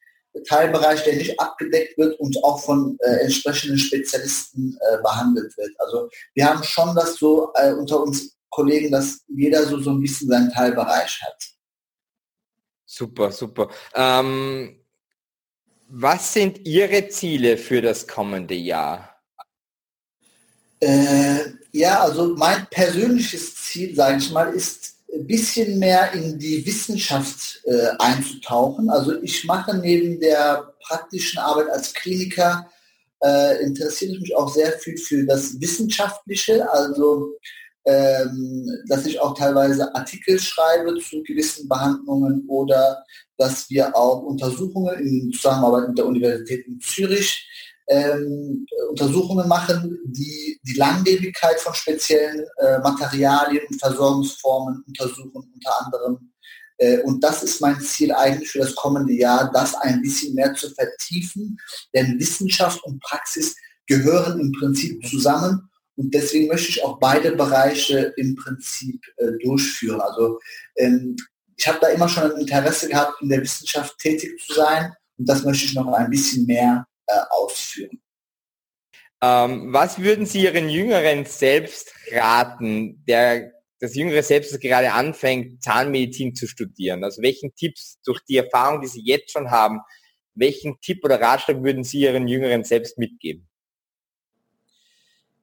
Teilbereich, 0.44 1.04
der 1.04 1.16
nicht 1.16 1.38
abgedeckt 1.38 1.96
wird 1.98 2.18
und 2.20 2.42
auch 2.44 2.60
von 2.62 2.98
äh, 3.00 3.22
entsprechenden 3.24 3.78
Spezialisten 3.78 4.78
äh, 4.80 5.02
behandelt 5.02 5.56
wird. 5.56 5.70
Also 5.78 6.08
wir 6.34 6.46
haben 6.46 6.62
schon 6.62 6.94
das 6.94 7.16
so 7.16 7.52
äh, 7.54 7.72
unter 7.72 8.02
uns 8.02 8.36
Kollegen, 8.50 8.90
dass 8.90 9.20
jeder 9.28 9.64
so, 9.66 9.80
so 9.80 9.90
ein 9.90 10.00
bisschen 10.00 10.28
seinen 10.28 10.50
Teilbereich 10.50 11.20
hat. 11.22 11.44
Super, 12.86 13.30
super. 13.30 13.68
Ähm, 13.94 14.80
was 15.88 16.32
sind 16.32 16.66
Ihre 16.66 17.08
Ziele 17.08 17.56
für 17.56 17.82
das 17.82 18.06
kommende 18.06 18.54
Jahr? 18.54 19.22
Äh, 20.80 21.52
ja, 21.72 22.00
also 22.00 22.34
mein 22.36 22.66
persönliches 22.70 23.54
Ziel, 23.56 23.94
sage 23.94 24.18
ich 24.18 24.30
mal, 24.30 24.52
ist 24.54 24.95
ein 25.12 25.26
bisschen 25.26 25.78
mehr 25.78 26.12
in 26.12 26.38
die 26.38 26.64
Wissenschaft 26.66 27.62
äh, 27.64 27.88
einzutauchen. 27.98 28.90
Also 28.90 29.20
ich 29.22 29.44
mache 29.44 29.76
neben 29.76 30.20
der 30.20 30.74
praktischen 30.80 31.38
Arbeit 31.38 31.70
als 31.70 31.94
Kliniker, 31.94 32.68
äh, 33.22 33.62
interessiere 33.62 34.12
ich 34.12 34.20
mich 34.20 34.36
auch 34.36 34.52
sehr 34.52 34.72
viel 34.72 34.96
für 34.96 35.24
das 35.24 35.60
Wissenschaftliche, 35.60 36.70
also 36.70 37.36
ähm, 37.86 38.68
dass 38.88 39.06
ich 39.06 39.20
auch 39.20 39.34
teilweise 39.34 39.94
Artikel 39.94 40.38
schreibe 40.38 40.98
zu 40.98 41.22
gewissen 41.22 41.68
Behandlungen 41.68 42.44
oder 42.48 43.04
dass 43.38 43.70
wir 43.70 43.94
auch 43.96 44.22
Untersuchungen 44.22 44.98
in 44.98 45.32
Zusammenarbeit 45.32 45.88
mit 45.88 45.98
der 45.98 46.06
Universität 46.06 46.66
in 46.66 46.80
Zürich 46.80 47.48
ähm, 47.88 48.66
Untersuchungen 48.90 49.48
machen, 49.48 49.98
die 50.04 50.58
die 50.62 50.74
Langlebigkeit 50.74 51.60
von 51.60 51.74
speziellen 51.74 52.44
äh, 52.58 52.78
Materialien 52.78 53.64
und 53.68 53.78
Versorgungsformen 53.78 54.82
untersuchen, 54.86 55.32
unter 55.54 55.84
anderem. 55.84 56.32
Äh, 56.78 57.00
und 57.02 57.22
das 57.22 57.42
ist 57.42 57.60
mein 57.60 57.80
Ziel 57.80 58.12
eigentlich 58.12 58.50
für 58.50 58.60
das 58.60 58.74
kommende 58.74 59.12
Jahr, 59.12 59.50
das 59.52 59.74
ein 59.74 60.02
bisschen 60.02 60.34
mehr 60.34 60.54
zu 60.54 60.70
vertiefen, 60.70 61.58
denn 61.94 62.18
Wissenschaft 62.18 62.82
und 62.84 63.00
Praxis 63.00 63.56
gehören 63.86 64.40
im 64.40 64.52
Prinzip 64.52 65.06
zusammen. 65.06 65.70
Und 65.96 66.12
deswegen 66.12 66.48
möchte 66.48 66.68
ich 66.68 66.84
auch 66.84 66.98
beide 66.98 67.32
Bereiche 67.32 68.12
im 68.16 68.34
Prinzip 68.34 69.00
äh, 69.16 69.32
durchführen. 69.42 70.00
Also 70.00 70.38
ähm, 70.76 71.16
ich 71.56 71.66
habe 71.66 71.78
da 71.80 71.88
immer 71.88 72.08
schon 72.08 72.32
ein 72.32 72.40
Interesse 72.40 72.88
gehabt, 72.88 73.22
in 73.22 73.30
der 73.30 73.40
Wissenschaft 73.40 73.96
tätig 73.98 74.38
zu 74.44 74.54
sein. 74.54 74.92
Und 75.16 75.26
das 75.26 75.42
möchte 75.42 75.64
ich 75.64 75.74
noch 75.74 75.90
ein 75.92 76.10
bisschen 76.10 76.44
mehr 76.44 76.86
äh, 77.06 77.20
ausführen. 77.30 78.00
Ähm, 79.22 79.72
was 79.72 79.98
würden 79.98 80.26
Sie 80.26 80.44
Ihren 80.44 80.68
Jüngeren 80.68 81.24
selbst 81.24 81.92
raten, 82.12 83.02
der 83.06 83.52
das 83.80 83.94
Jüngere 83.94 84.22
selbst 84.22 84.52
das 84.52 84.60
gerade 84.60 84.92
anfängt, 84.92 85.62
Zahnmedizin 85.62 86.34
zu 86.34 86.46
studieren? 86.46 87.02
Also 87.02 87.22
welchen 87.22 87.54
Tipps 87.54 87.98
durch 88.04 88.20
die 88.28 88.36
Erfahrung, 88.36 88.80
die 88.80 88.88
Sie 88.88 89.02
jetzt 89.02 89.32
schon 89.32 89.50
haben, 89.50 89.80
welchen 90.34 90.80
Tipp 90.80 91.02
oder 91.04 91.20
Ratschlag 91.20 91.62
würden 91.62 91.82
Sie 91.82 92.00
Ihren 92.00 92.28
Jüngeren 92.28 92.62
selbst 92.64 92.98
mitgeben? 92.98 93.48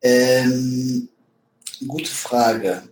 Ähm, 0.01 1.09
gute 1.87 2.11
Frage. 2.11 2.83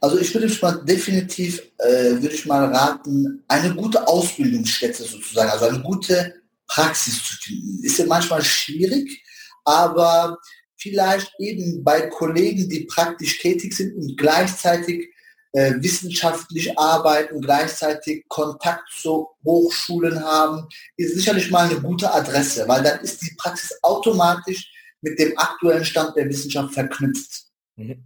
Also 0.00 0.18
ich 0.18 0.34
würde 0.34 0.50
mal 0.62 0.82
definitiv, 0.84 1.62
äh, 1.78 2.12
würde 2.12 2.34
ich 2.34 2.46
mal 2.46 2.64
raten, 2.74 3.44
eine 3.46 3.74
gute 3.74 4.06
Ausbildungsstätte 4.08 5.04
sozusagen, 5.04 5.50
also 5.50 5.66
eine 5.66 5.80
gute 5.80 6.39
Praxis 6.70 7.22
zu 7.22 7.34
finden. 7.34 7.84
Ist 7.84 7.98
ja 7.98 8.06
manchmal 8.06 8.44
schwierig, 8.44 9.22
aber 9.64 10.38
vielleicht 10.78 11.32
eben 11.38 11.84
bei 11.84 12.02
Kollegen, 12.02 12.68
die 12.68 12.84
praktisch 12.84 13.38
tätig 13.38 13.74
sind 13.74 13.96
und 13.96 14.16
gleichzeitig 14.16 15.08
äh, 15.52 15.74
wissenschaftlich 15.78 16.78
arbeiten, 16.78 17.40
gleichzeitig 17.40 18.24
Kontakt 18.28 18.88
zu 18.92 19.28
Hochschulen 19.44 20.22
haben, 20.24 20.68
ist 20.96 21.16
sicherlich 21.16 21.50
mal 21.50 21.68
eine 21.68 21.80
gute 21.80 22.12
Adresse, 22.12 22.66
weil 22.68 22.82
dann 22.82 23.00
ist 23.00 23.20
die 23.20 23.34
Praxis 23.36 23.76
automatisch 23.82 24.70
mit 25.02 25.18
dem 25.18 25.36
aktuellen 25.36 25.84
Stand 25.84 26.16
der 26.16 26.28
Wissenschaft 26.28 26.72
verknüpft. 26.72 27.42
Mhm. 27.76 28.04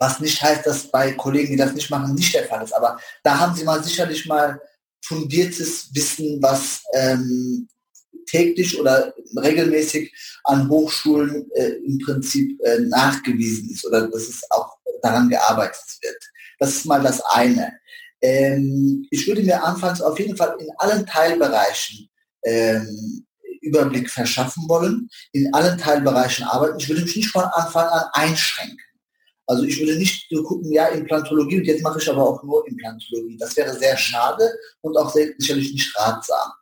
Was 0.00 0.20
nicht 0.20 0.40
heißt, 0.40 0.64
dass 0.64 0.90
bei 0.90 1.12
Kollegen, 1.12 1.50
die 1.50 1.56
das 1.56 1.74
nicht 1.74 1.90
machen, 1.90 2.14
nicht 2.14 2.32
der 2.32 2.46
Fall 2.46 2.64
ist. 2.64 2.72
Aber 2.72 2.98
da 3.22 3.38
haben 3.38 3.54
sie 3.54 3.64
mal 3.64 3.82
sicherlich 3.82 4.26
mal 4.26 4.60
fundiertes 5.04 5.92
Wissen, 5.94 6.40
was 6.40 6.82
ähm, 6.94 7.68
täglich 8.28 8.78
oder 8.78 9.14
regelmäßig 9.36 10.12
an 10.44 10.68
Hochschulen 10.68 11.50
äh, 11.54 11.72
im 11.84 11.98
Prinzip 11.98 12.58
äh, 12.64 12.80
nachgewiesen 12.80 13.70
ist 13.70 13.86
oder 13.86 14.08
dass 14.08 14.28
es 14.28 14.42
auch 14.50 14.76
daran 15.02 15.28
gearbeitet 15.28 15.98
wird. 16.02 16.22
Das 16.58 16.70
ist 16.70 16.86
mal 16.86 17.02
das 17.02 17.20
eine. 17.32 17.72
Ähm, 18.20 19.06
ich 19.10 19.26
würde 19.26 19.42
mir 19.42 19.62
anfangs 19.62 20.00
auf 20.00 20.18
jeden 20.18 20.36
Fall 20.36 20.56
in 20.58 20.68
allen 20.78 21.06
Teilbereichen 21.06 22.08
ähm, 22.44 23.26
Überblick 23.60 24.10
verschaffen 24.10 24.68
wollen, 24.68 25.08
in 25.32 25.52
allen 25.54 25.78
Teilbereichen 25.78 26.44
arbeiten. 26.44 26.78
Ich 26.78 26.88
würde 26.88 27.02
mich 27.02 27.16
nicht 27.16 27.30
von 27.30 27.44
Anfang 27.44 27.86
an 27.86 28.04
einschränken. 28.12 28.78
Also 29.46 29.64
ich 29.64 29.78
würde 29.80 29.96
nicht 29.96 30.26
so 30.30 30.42
gucken, 30.42 30.70
ja, 30.70 30.88
Implantologie 30.88 31.58
und 31.58 31.64
jetzt 31.64 31.82
mache 31.82 31.98
ich 31.98 32.10
aber 32.10 32.22
auch 32.22 32.42
nur 32.42 32.66
Implantologie. 32.68 33.36
Das 33.38 33.56
wäre 33.56 33.74
sehr 33.78 33.96
schade 33.96 34.52
und 34.82 34.96
auch 34.96 35.12
sehr, 35.12 35.32
sicherlich 35.38 35.72
nicht 35.72 35.98
ratsam. 35.98 36.52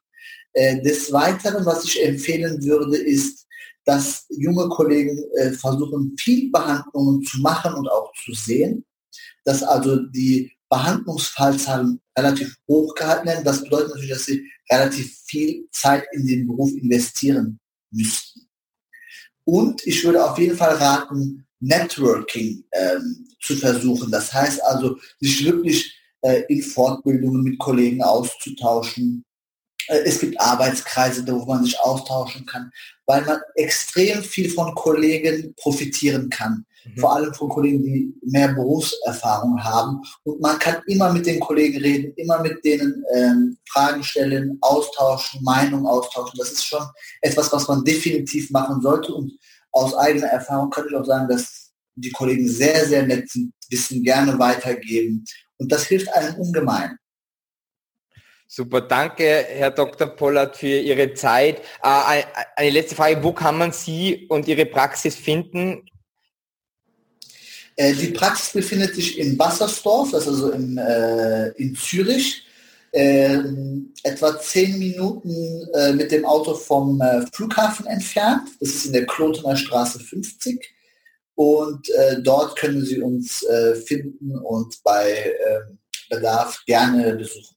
Äh, 0.56 0.80
des 0.80 1.12
Weiteren, 1.12 1.66
was 1.66 1.84
ich 1.84 2.02
empfehlen 2.02 2.64
würde, 2.64 2.96
ist, 2.96 3.46
dass 3.84 4.24
junge 4.30 4.66
Kollegen 4.70 5.22
äh, 5.36 5.50
versuchen, 5.52 6.16
viel 6.18 6.50
Behandlungen 6.50 7.22
zu 7.24 7.40
machen 7.42 7.74
und 7.74 7.86
auch 7.88 8.10
zu 8.24 8.32
sehen, 8.32 8.82
dass 9.44 9.62
also 9.62 9.96
die 9.96 10.50
Behandlungsfallzahlen 10.70 12.00
relativ 12.18 12.56
hoch 12.66 12.94
gehalten 12.94 13.26
werden. 13.26 13.44
Das 13.44 13.62
bedeutet 13.62 13.90
natürlich, 13.90 14.10
dass 14.10 14.24
sie 14.24 14.50
relativ 14.72 15.14
viel 15.26 15.68
Zeit 15.72 16.04
in 16.12 16.26
den 16.26 16.46
Beruf 16.46 16.72
investieren 16.72 17.60
müssten. 17.90 18.48
Und 19.44 19.86
ich 19.86 20.02
würde 20.04 20.24
auf 20.24 20.38
jeden 20.38 20.56
Fall 20.56 20.76
raten, 20.76 21.46
Networking 21.60 22.64
ähm, 22.72 23.28
zu 23.42 23.56
versuchen. 23.56 24.10
Das 24.10 24.32
heißt 24.32 24.64
also, 24.64 24.96
sich 25.20 25.44
wirklich 25.44 25.94
äh, 26.22 26.44
in 26.48 26.62
Fortbildungen 26.62 27.42
mit 27.42 27.58
Kollegen 27.58 28.02
auszutauschen, 28.02 29.22
es 29.88 30.20
gibt 30.20 30.40
Arbeitskreise, 30.40 31.26
wo 31.26 31.44
man 31.44 31.64
sich 31.64 31.78
austauschen 31.80 32.46
kann, 32.46 32.70
weil 33.06 33.24
man 33.24 33.38
extrem 33.54 34.22
viel 34.22 34.50
von 34.50 34.74
Kollegen 34.74 35.54
profitieren 35.56 36.28
kann. 36.28 36.64
Mhm. 36.84 37.00
Vor 37.00 37.14
allem 37.14 37.34
von 37.34 37.48
Kollegen, 37.48 37.82
die 37.82 38.14
mehr 38.22 38.48
Berufserfahrung 38.48 39.62
haben. 39.62 40.00
Und 40.24 40.40
man 40.40 40.58
kann 40.58 40.82
immer 40.86 41.12
mit 41.12 41.26
den 41.26 41.40
Kollegen 41.40 41.78
reden, 41.80 42.12
immer 42.16 42.40
mit 42.40 42.64
denen 42.64 43.04
ähm, 43.14 43.56
Fragen 43.68 44.02
stellen, 44.02 44.58
austauschen, 44.60 45.42
Meinungen 45.42 45.86
austauschen. 45.86 46.38
Das 46.38 46.52
ist 46.52 46.64
schon 46.64 46.86
etwas, 47.20 47.52
was 47.52 47.68
man 47.68 47.84
definitiv 47.84 48.50
machen 48.50 48.80
sollte. 48.80 49.12
Und 49.14 49.32
aus 49.72 49.94
eigener 49.94 50.28
Erfahrung 50.28 50.70
kann 50.70 50.86
ich 50.88 50.94
auch 50.94 51.04
sagen, 51.04 51.28
dass 51.28 51.70
die 51.96 52.12
Kollegen 52.12 52.48
sehr, 52.48 52.86
sehr 52.86 53.06
nett 53.06 53.30
sind, 53.30 53.52
Wissen 53.70 54.02
gerne 54.02 54.38
weitergeben. 54.38 55.24
Und 55.58 55.72
das 55.72 55.84
hilft 55.84 56.12
einem 56.12 56.36
ungemein. 56.36 56.98
Super, 58.48 58.80
danke, 58.80 59.24
Herr 59.24 59.72
Dr. 59.72 60.06
Pollard, 60.06 60.56
für 60.56 60.78
Ihre 60.78 61.14
Zeit. 61.14 61.58
Äh, 61.82 62.22
eine 62.56 62.70
letzte 62.70 62.94
Frage, 62.94 63.22
wo 63.22 63.32
kann 63.32 63.58
man 63.58 63.72
Sie 63.72 64.26
und 64.28 64.46
Ihre 64.46 64.66
Praxis 64.66 65.16
finden? 65.16 65.88
Äh, 67.74 67.92
die 67.94 68.08
Praxis 68.08 68.52
befindet 68.52 68.94
sich 68.94 69.18
in 69.18 69.36
Bassersdorf, 69.36 70.12
das 70.12 70.22
ist 70.22 70.28
also 70.28 70.50
in, 70.52 70.78
äh, 70.78 71.48
in 71.56 71.74
Zürich. 71.74 72.46
Äh, 72.96 73.42
etwa 74.04 74.40
zehn 74.40 74.78
Minuten 74.78 75.68
äh, 75.74 75.92
mit 75.92 76.10
dem 76.12 76.24
Auto 76.24 76.54
vom 76.54 76.98
äh, 77.02 77.26
Flughafen 77.30 77.86
entfernt. 77.86 78.48
Das 78.58 78.70
ist 78.70 78.86
in 78.86 78.94
der 78.94 79.04
Klotener 79.04 79.54
Straße 79.54 80.00
50. 80.00 80.74
Und 81.34 81.86
dort 82.22 82.56
können 82.58 82.82
Sie 82.82 83.02
uns 83.02 83.44
finden 83.84 84.38
und 84.38 84.82
bei 84.82 85.34
ähm, 85.46 85.78
Bedarf 86.08 86.62
gerne 86.64 87.14
besuchen. 87.14 87.55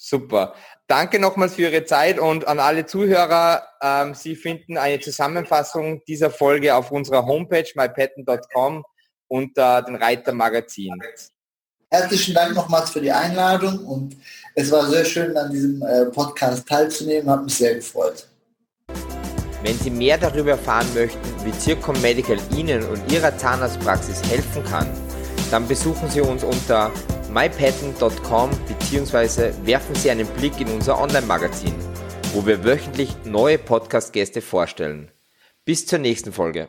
Super. 0.00 0.54
Danke 0.86 1.18
nochmals 1.18 1.56
für 1.56 1.62
Ihre 1.62 1.84
Zeit 1.84 2.20
und 2.20 2.46
an 2.46 2.60
alle 2.60 2.86
Zuhörer. 2.86 3.64
Ähm, 3.82 4.14
Sie 4.14 4.36
finden 4.36 4.78
eine 4.78 5.00
Zusammenfassung 5.00 6.04
dieser 6.06 6.30
Folge 6.30 6.76
auf 6.76 6.92
unserer 6.92 7.26
Homepage 7.26 7.66
mypatent.com 7.74 8.84
unter 9.26 9.82
den 9.82 9.96
Reiter 9.96 10.32
Magazin. 10.32 10.94
Herzlichen 11.90 12.32
Dank 12.32 12.54
nochmals 12.54 12.90
für 12.90 13.00
die 13.00 13.10
Einladung 13.10 13.84
und 13.86 14.16
es 14.54 14.70
war 14.70 14.88
sehr 14.88 15.04
schön, 15.04 15.36
an 15.36 15.50
diesem 15.50 15.82
äh, 15.82 16.04
Podcast 16.06 16.68
teilzunehmen. 16.68 17.28
Hat 17.28 17.42
mich 17.42 17.56
sehr 17.56 17.74
gefreut. 17.74 18.28
Wenn 19.64 19.76
Sie 19.78 19.90
mehr 19.90 20.16
darüber 20.16 20.52
erfahren 20.52 20.86
möchten, 20.94 21.44
wie 21.44 21.52
Zircom 21.58 22.00
Medical 22.00 22.38
Ihnen 22.56 22.84
und 22.84 23.10
Ihrer 23.10 23.36
Zahnarztpraxis 23.36 24.22
helfen 24.30 24.62
kann, 24.64 24.86
dann 25.50 25.66
besuchen 25.66 26.08
Sie 26.08 26.20
uns 26.20 26.44
unter 26.44 26.92
mypatent.com 27.30 28.50
bzw. 28.66 29.52
werfen 29.64 29.94
Sie 29.94 30.10
einen 30.10 30.26
Blick 30.26 30.60
in 30.60 30.68
unser 30.68 31.00
Online-Magazin, 31.00 31.74
wo 32.32 32.46
wir 32.46 32.64
wöchentlich 32.64 33.10
neue 33.24 33.58
Podcast-Gäste 33.58 34.40
vorstellen. 34.40 35.10
Bis 35.64 35.86
zur 35.86 35.98
nächsten 35.98 36.32
Folge. 36.32 36.68